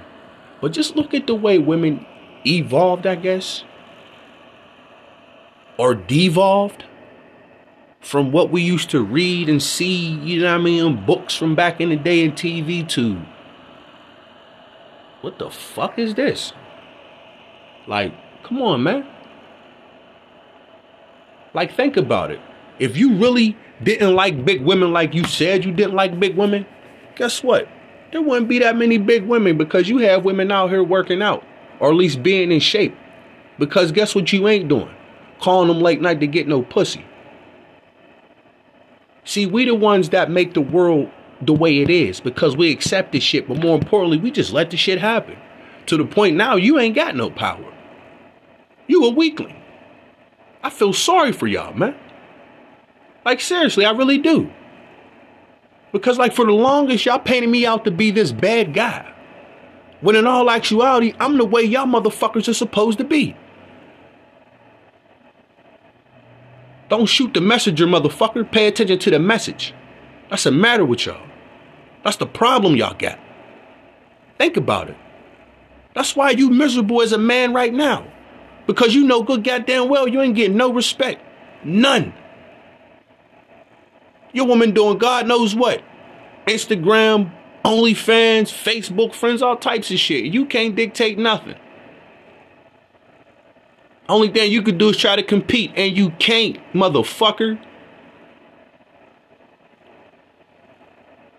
but 0.60 0.72
just 0.72 0.96
look 0.96 1.14
at 1.14 1.28
the 1.28 1.36
way 1.36 1.60
women 1.60 2.04
evolved, 2.48 3.06
I 3.06 3.14
guess, 3.14 3.64
or 5.78 5.94
devolved 5.94 6.86
from 8.00 8.32
what 8.32 8.50
we 8.50 8.64
used 8.64 8.90
to 8.90 9.04
read 9.04 9.50
and 9.50 9.62
see, 9.62 10.16
you 10.16 10.42
know 10.42 10.52
what 10.52 10.62
I 10.62 10.64
mean, 10.64 11.06
books 11.06 11.36
from 11.36 11.54
back 11.54 11.80
in 11.80 11.90
the 11.90 11.96
day 11.96 12.26
and 12.26 12.34
TV 12.34 12.90
to 12.90 13.22
what 15.22 15.38
the 15.38 15.52
fuck 15.52 16.00
is 16.00 16.16
this? 16.16 16.54
Like, 17.86 18.16
come 18.42 18.64
on, 18.64 18.82
man. 18.82 19.08
Like, 21.54 21.76
think 21.76 21.98
about 21.98 22.32
it. 22.32 22.40
If 22.80 22.96
you 22.96 23.16
really 23.16 23.58
didn't 23.84 24.16
like 24.16 24.46
big 24.46 24.62
women 24.62 24.94
like 24.94 25.14
you 25.14 25.24
said 25.24 25.64
you 25.66 25.72
didn't 25.72 25.96
like 25.96 26.20
big 26.20 26.36
women, 26.36 26.66
guess 27.16 27.44
what? 27.44 27.68
There 28.12 28.22
wouldn't 28.22 28.48
be 28.48 28.60
that 28.60 28.78
many 28.78 28.98
big 28.98 29.26
women 29.26 29.58
because 29.58 29.88
you 29.88 30.00
have 30.00 30.26
women 30.26 30.52
out 30.52 30.70
here 30.70 30.84
working 30.84 31.22
out 31.22 31.44
or 31.80 31.90
at 31.90 31.96
least 31.96 32.24
being 32.24 32.52
in 32.52 32.60
shape. 32.60 32.96
Because 33.58 33.92
guess 33.92 34.16
what 34.16 34.32
you 34.32 34.48
ain't 34.48 34.70
doing? 34.70 34.94
Calling 35.40 35.68
them 35.68 35.80
late 35.80 36.02
night 36.02 36.20
to 36.22 36.28
get 36.28 36.48
no 36.48 36.62
pussy. 36.62 37.06
See, 39.26 39.46
we 39.46 39.66
the 39.66 39.76
ones 39.76 40.10
that 40.10 40.32
make 40.32 40.54
the 40.54 40.62
world 40.62 41.10
the 41.42 41.54
way 41.54 41.80
it 41.80 41.90
is 41.90 42.20
because 42.20 42.58
we 42.58 42.72
accept 42.72 43.12
this 43.12 43.24
shit, 43.24 43.48
but 43.48 43.58
more 43.58 43.78
importantly, 43.78 44.18
we 44.18 44.32
just 44.32 44.52
let 44.52 44.72
the 44.72 44.78
shit 44.78 45.00
happen. 45.00 45.38
To 45.86 45.98
the 45.98 46.06
point 46.06 46.36
now 46.36 46.56
you 46.56 46.80
ain't 46.80 46.96
got 46.96 47.16
no 47.16 47.30
power. 47.30 47.74
You 48.88 49.06
a 49.06 49.10
weakling. 49.10 49.59
I 50.64 50.70
feel 50.70 50.94
sorry 50.94 51.32
for 51.32 51.48
y'all, 51.48 51.74
man. 51.74 51.96
Like 53.26 53.42
seriously, 53.42 53.86
I 53.86 53.92
really 53.92 54.18
do. 54.18 54.52
Because 55.92 56.18
like 56.18 56.34
for 56.34 56.46
the 56.46 56.52
longest, 56.52 57.06
y'all 57.06 57.20
painted 57.20 57.50
me 57.50 57.66
out 57.66 57.86
to 57.86 57.92
be 57.92 58.12
this 58.12 58.32
bad 58.32 58.74
guy. 58.74 59.14
When 60.02 60.16
in 60.16 60.28
all 60.28 60.50
actuality, 60.50 61.14
I'm 61.20 61.38
the 61.38 61.46
way 61.46 61.64
y'all 61.64 61.86
motherfuckers 61.86 62.48
are 62.48 62.54
supposed 62.54 62.98
to 63.00 63.04
be. 63.04 63.36
Don't 66.90 67.06
shoot 67.06 67.34
the 67.34 67.42
messenger, 67.42 67.86
motherfucker. 67.86 68.50
Pay 68.50 68.68
attention 68.68 68.98
to 69.00 69.12
the 69.12 69.20
message. 69.20 69.74
That's 70.30 70.44
the 70.44 70.52
matter 70.52 70.86
with 70.86 71.06
y'all. 71.06 71.28
That's 72.04 72.18
the 72.18 72.26
problem 72.26 72.76
y'all 72.76 72.96
got. 72.98 73.20
Think 74.38 74.58
about 74.58 74.90
it. 74.90 74.98
That's 75.94 76.16
why 76.16 76.32
you 76.32 76.50
miserable 76.50 77.02
as 77.02 77.12
a 77.12 77.18
man 77.18 77.54
right 77.54 77.74
now. 77.74 78.12
Because 78.70 78.94
you 78.94 79.04
know 79.04 79.24
good 79.24 79.44
goddamn 79.44 79.90
well 79.90 80.08
you 80.08 80.22
ain't 80.22 80.36
getting 80.36 80.56
no 80.56 80.72
respect. 80.72 81.24
None. 81.64 82.14
Your 84.32 84.46
woman 84.46 84.76
doing 84.76 85.00
God 85.00 85.26
knows 85.26 85.56
what. 85.56 85.82
Instagram, 86.46 87.34
OnlyFans, 87.66 88.54
Facebook 88.54 89.16
friends, 89.16 89.42
all 89.42 89.58
types 89.58 89.90
of 89.90 89.98
shit. 89.98 90.26
You 90.26 90.46
can't 90.46 90.76
dictate 90.76 91.18
nothing. 91.18 91.56
Only 94.08 94.28
thing 94.28 94.52
you 94.52 94.62
could 94.62 94.78
do 94.78 94.90
is 94.90 94.98
try 94.98 95.16
to 95.16 95.24
compete, 95.24 95.72
and 95.76 95.98
you 95.98 96.12
can't, 96.20 96.60
motherfucker. 96.72 97.60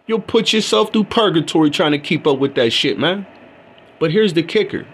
You'll 0.08 0.18
put 0.18 0.52
yourself 0.52 0.92
through 0.92 1.04
purgatory 1.04 1.70
trying 1.70 1.92
to 1.92 1.98
keep 2.00 2.26
up 2.26 2.40
with 2.40 2.56
that 2.56 2.72
shit, 2.72 2.98
man. 2.98 3.24
But 4.00 4.10
here's 4.10 4.34
the 4.34 4.42
kicker. 4.42 4.88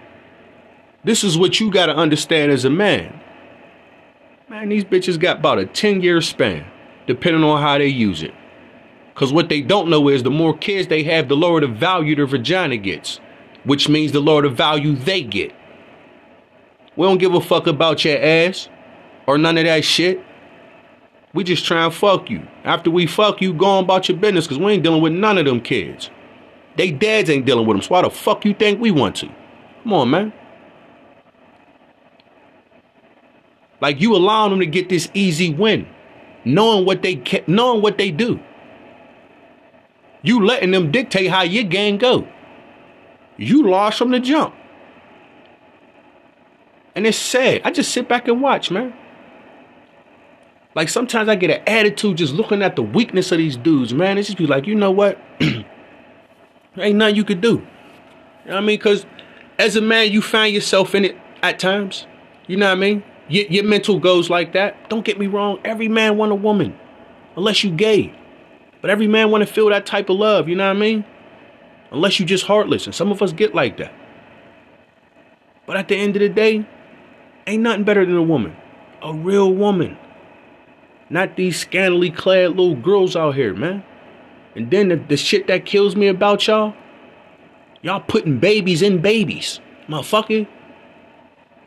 This 1.06 1.22
is 1.22 1.38
what 1.38 1.60
you 1.60 1.70
gotta 1.70 1.94
understand 1.94 2.50
as 2.50 2.64
a 2.64 2.70
man. 2.70 3.20
Man, 4.48 4.68
these 4.68 4.82
bitches 4.82 5.20
got 5.20 5.38
about 5.38 5.60
a 5.60 5.64
10 5.64 6.00
year 6.00 6.20
span, 6.20 6.66
depending 7.06 7.44
on 7.44 7.62
how 7.62 7.78
they 7.78 7.86
use 7.86 8.24
it. 8.24 8.34
Because 9.14 9.32
what 9.32 9.48
they 9.48 9.60
don't 9.60 9.88
know 9.88 10.08
is 10.08 10.24
the 10.24 10.32
more 10.32 10.58
kids 10.58 10.88
they 10.88 11.04
have, 11.04 11.28
the 11.28 11.36
lower 11.36 11.60
the 11.60 11.68
value 11.68 12.16
their 12.16 12.26
vagina 12.26 12.76
gets, 12.76 13.20
which 13.62 13.88
means 13.88 14.10
the 14.10 14.18
lower 14.18 14.42
the 14.42 14.48
value 14.48 14.96
they 14.96 15.22
get. 15.22 15.54
We 16.96 17.06
don't 17.06 17.18
give 17.18 17.34
a 17.34 17.40
fuck 17.40 17.68
about 17.68 18.04
your 18.04 18.18
ass 18.18 18.68
or 19.28 19.38
none 19.38 19.58
of 19.58 19.64
that 19.64 19.84
shit. 19.84 20.20
We 21.32 21.44
just 21.44 21.64
try 21.64 21.84
and 21.84 21.94
fuck 21.94 22.28
you. 22.28 22.48
After 22.64 22.90
we 22.90 23.06
fuck 23.06 23.40
you, 23.40 23.54
go 23.54 23.66
on 23.66 23.84
about 23.84 24.08
your 24.08 24.18
business 24.18 24.46
because 24.46 24.58
we 24.58 24.72
ain't 24.72 24.82
dealing 24.82 25.02
with 25.02 25.12
none 25.12 25.38
of 25.38 25.44
them 25.44 25.60
kids. 25.60 26.10
They 26.76 26.90
dads 26.90 27.30
ain't 27.30 27.46
dealing 27.46 27.64
with 27.64 27.76
them, 27.76 27.82
so 27.82 27.90
why 27.90 28.02
the 28.02 28.10
fuck 28.10 28.44
you 28.44 28.54
think 28.54 28.80
we 28.80 28.90
want 28.90 29.14
to? 29.18 29.28
Come 29.84 29.92
on, 29.92 30.10
man. 30.10 30.32
Like 33.80 34.00
you 34.00 34.14
allowing 34.14 34.50
them 34.50 34.60
to 34.60 34.66
get 34.66 34.88
this 34.88 35.10
easy 35.14 35.52
win, 35.52 35.86
knowing 36.44 36.84
what 36.84 37.02
they 37.02 37.22
knowing 37.46 37.82
what 37.82 37.98
they 37.98 38.10
do. 38.10 38.40
You 40.22 40.44
letting 40.44 40.70
them 40.70 40.90
dictate 40.90 41.30
how 41.30 41.42
your 41.42 41.64
game 41.64 41.98
go. 41.98 42.26
You 43.36 43.68
lost 43.68 43.98
from 43.98 44.10
the 44.10 44.18
jump. 44.18 44.54
And 46.94 47.06
it's 47.06 47.18
sad. 47.18 47.60
I 47.64 47.70
just 47.70 47.92
sit 47.92 48.08
back 48.08 48.26
and 48.26 48.40
watch, 48.40 48.70
man. 48.70 48.94
Like 50.74 50.88
sometimes 50.88 51.28
I 51.28 51.36
get 51.36 51.50
an 51.50 51.62
attitude 51.66 52.18
just 52.18 52.34
looking 52.34 52.62
at 52.62 52.76
the 52.76 52.82
weakness 52.82 53.30
of 53.32 53.38
these 53.38 53.56
dudes, 53.56 53.94
man. 53.94 54.18
It's 54.18 54.28
just 54.28 54.38
be 54.38 54.46
like, 54.46 54.66
you 54.66 54.74
know 54.74 54.90
what? 54.90 55.18
ain't 55.40 56.96
nothing 56.96 57.16
you 57.16 57.24
could 57.24 57.40
do. 57.40 57.48
You 57.48 57.54
know 57.54 57.64
what 58.44 58.56
I 58.56 58.60
mean? 58.60 58.78
Because 58.78 59.06
as 59.58 59.76
a 59.76 59.80
man, 59.80 60.10
you 60.10 60.20
find 60.22 60.54
yourself 60.54 60.94
in 60.94 61.04
it 61.04 61.16
at 61.42 61.58
times. 61.58 62.06
You 62.46 62.56
know 62.56 62.66
what 62.66 62.78
I 62.78 62.80
mean? 62.80 63.02
Your, 63.28 63.46
your 63.46 63.64
mental 63.64 63.98
goes 63.98 64.30
like 64.30 64.52
that. 64.52 64.88
Don't 64.88 65.04
get 65.04 65.18
me 65.18 65.26
wrong. 65.26 65.58
Every 65.64 65.88
man 65.88 66.16
want 66.16 66.32
a 66.32 66.36
woman, 66.36 66.78
unless 67.36 67.64
you 67.64 67.70
gay. 67.70 68.14
But 68.80 68.90
every 68.90 69.08
man 69.08 69.30
want 69.30 69.46
to 69.46 69.52
feel 69.52 69.68
that 69.70 69.86
type 69.86 70.08
of 70.10 70.16
love. 70.16 70.48
You 70.48 70.56
know 70.56 70.66
what 70.66 70.76
I 70.76 70.80
mean? 70.80 71.04
Unless 71.90 72.20
you 72.20 72.26
just 72.26 72.44
heartless, 72.44 72.86
and 72.86 72.94
some 72.94 73.10
of 73.10 73.22
us 73.22 73.32
get 73.32 73.54
like 73.54 73.78
that. 73.78 73.92
But 75.66 75.76
at 75.76 75.88
the 75.88 75.96
end 75.96 76.16
of 76.16 76.20
the 76.20 76.28
day, 76.28 76.66
Ain't 77.46 77.62
nothing 77.62 77.84
better 77.84 78.04
than 78.04 78.16
a 78.16 78.22
woman. 78.22 78.56
A 79.02 79.14
real 79.14 79.52
woman. 79.52 79.96
Not 81.08 81.36
these 81.36 81.58
scantily 81.58 82.10
clad 82.10 82.50
little 82.50 82.74
girls 82.74 83.14
out 83.14 83.36
here, 83.36 83.54
man. 83.54 83.84
And 84.56 84.70
then 84.70 84.88
the, 84.88 84.96
the 84.96 85.16
shit 85.16 85.46
that 85.46 85.64
kills 85.64 85.94
me 85.94 86.08
about 86.08 86.46
y'all, 86.46 86.74
y'all 87.82 88.00
putting 88.00 88.38
babies 88.40 88.82
in 88.82 89.00
babies. 89.00 89.60
Motherfucker. 89.88 90.48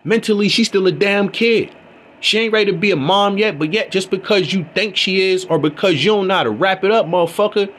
Mentally, 0.03 0.49
she's 0.49 0.67
still 0.67 0.87
a 0.87 0.91
damn 0.91 1.29
kid. 1.29 1.75
She 2.21 2.39
ain't 2.39 2.53
ready 2.53 2.71
to 2.71 2.77
be 2.77 2.91
a 2.91 2.95
mom 2.95 3.37
yet, 3.37 3.57
but 3.59 3.73
yet 3.73 3.91
just 3.91 4.09
because 4.09 4.53
you 4.53 4.67
think 4.75 4.95
she 4.97 5.21
is 5.21 5.45
or 5.45 5.59
because 5.59 6.03
you 6.03 6.11
don't 6.11 6.27
know 6.27 6.35
how 6.35 6.43
to 6.43 6.51
wrap 6.51 6.83
it 6.83 6.91
up, 6.91 7.05
motherfucker, 7.05 7.71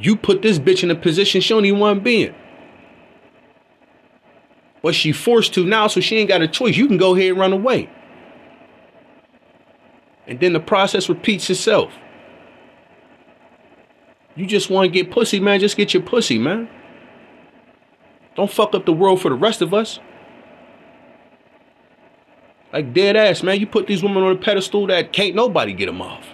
You 0.00 0.16
put 0.16 0.40
this 0.42 0.58
bitch 0.58 0.82
in 0.82 0.90
a 0.90 0.94
position 0.94 1.40
she 1.40 1.52
don't 1.52 1.66
even 1.66 1.78
want 1.78 1.98
to 1.98 2.02
be 2.02 2.24
in. 2.24 2.34
But 4.82 4.94
she 4.94 5.12
forced 5.12 5.52
to 5.54 5.64
now, 5.66 5.88
so 5.88 6.00
she 6.00 6.16
ain't 6.16 6.28
got 6.28 6.40
a 6.40 6.48
choice. 6.48 6.76
You 6.76 6.88
can 6.88 6.96
go 6.96 7.14
ahead 7.14 7.30
and 7.30 7.38
run 7.38 7.52
away. 7.52 7.90
And 10.26 10.40
then 10.40 10.54
the 10.54 10.60
process 10.60 11.08
repeats 11.08 11.50
itself. 11.50 11.92
You 14.36 14.46
just 14.46 14.70
want 14.70 14.86
to 14.86 14.90
get 14.90 15.10
pussy, 15.10 15.38
man. 15.38 15.60
Just 15.60 15.76
get 15.76 15.92
your 15.92 16.02
pussy, 16.02 16.38
man. 16.38 16.68
Don't 18.36 18.50
fuck 18.50 18.74
up 18.74 18.86
the 18.86 18.92
world 18.92 19.20
for 19.20 19.28
the 19.28 19.34
rest 19.34 19.60
of 19.60 19.74
us. 19.74 20.00
Like 22.72 22.94
dead 22.94 23.16
ass, 23.16 23.42
man. 23.42 23.58
You 23.58 23.66
put 23.66 23.86
these 23.86 24.02
women 24.02 24.22
on 24.22 24.32
a 24.32 24.36
pedestal 24.36 24.86
that 24.88 25.12
can't 25.12 25.34
nobody 25.34 25.72
get 25.72 25.86
them 25.86 26.00
off. 26.00 26.24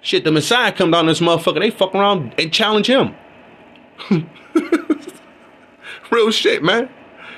Shit, 0.00 0.24
the 0.24 0.32
Messiah 0.32 0.72
come 0.72 0.90
down 0.90 1.06
this 1.06 1.20
motherfucker. 1.20 1.60
They 1.60 1.70
fuck 1.70 1.94
around 1.94 2.34
and 2.38 2.52
challenge 2.52 2.88
him. 2.88 3.14
Real 6.10 6.30
shit, 6.30 6.62
man. 6.62 6.90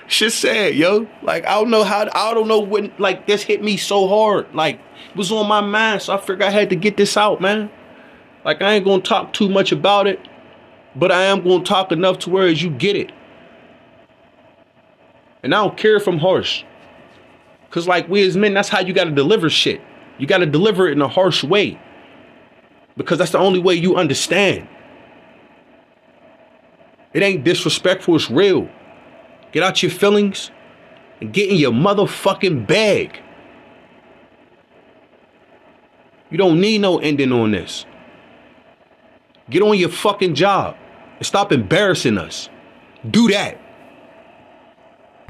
Shit 0.07 0.33
sad, 0.33 0.75
yo. 0.75 1.07
Like 1.23 1.47
I 1.47 1.55
don't 1.55 1.71
know 1.71 1.85
how. 1.85 2.09
I 2.13 2.35
don't 2.35 2.49
know 2.49 2.61
when. 2.61 2.93
Like 2.99 3.27
this 3.27 3.43
hit 3.43 3.63
me 3.63 3.77
so 3.77 4.09
hard. 4.09 4.55
Like 4.55 4.81
it 5.11 5.17
was 5.17 5.33
on 5.33 5.47
my 5.49 5.61
mind, 5.61 6.03
so 6.03 6.15
I 6.15 6.19
figured 6.19 6.43
I 6.43 6.51
had 6.51 6.71
to 6.71 6.77
get 6.77 6.97
this 6.97 7.17
out, 7.17 7.41
man. 7.41 7.71
Like 8.45 8.61
I 8.61 8.75
ain't 8.75 8.85
gonna 8.85 9.03
talk 9.03 9.33
too 9.33 9.49
much 9.49 9.73
about 9.73 10.07
it, 10.07 10.21
but 10.95 11.11
I 11.11 11.25
am 11.25 11.43
gonna 11.43 11.65
talk 11.65 11.93
enough 11.93 12.19
to 12.21 12.31
where 12.31 12.47
as 12.47 12.63
you 12.63 12.71
get 12.71 12.97
it. 12.97 13.13
And 15.43 15.55
I 15.55 15.59
don't 15.59 15.77
care 15.77 15.97
if 15.97 16.07
I'm 16.07 16.19
harsh. 16.19 16.65
Cause 17.75 17.89
like 17.89 18.09
we 18.09 18.25
as 18.25 18.37
men, 18.37 18.55
that's 18.55 18.69
how 18.69 18.79
you 18.79 18.93
gotta 18.93 19.11
deliver 19.11 19.51
shit. 19.51 19.81
You 20.17 20.29
gotta 20.29 20.47
deliver 20.47 20.87
it 20.87 20.93
in 20.93 21.03
a 21.03 21.09
harsh 21.09 21.43
way. 21.43 21.77
Because 22.97 23.19
that's 23.19 23.33
the 23.33 23.39
only 23.39 23.59
way 23.59 23.75
you 23.75 23.97
understand. 23.97 24.69
It 27.13 27.25
ain't 27.25 27.43
disrespectful, 27.43 28.15
it's 28.15 28.31
real. 28.31 28.69
Get 29.51 29.65
out 29.65 29.83
your 29.83 29.91
feelings 29.91 30.53
and 31.21 31.33
get 31.33 31.51
in 31.51 31.57
your 31.57 31.73
motherfucking 31.73 32.65
bag. 32.65 33.21
You 36.31 36.39
don't 36.39 36.61
need 36.61 36.81
no 36.81 36.99
ending 36.99 37.33
on 37.33 37.51
this. 37.51 37.87
Get 39.51 39.63
on 39.63 39.77
your 39.77 39.89
fucking 39.89 40.37
job 40.37 40.77
and 41.17 41.27
stop 41.27 41.51
embarrassing 41.51 42.19
us. 42.19 42.49
Do 43.11 43.27
that. 43.33 43.61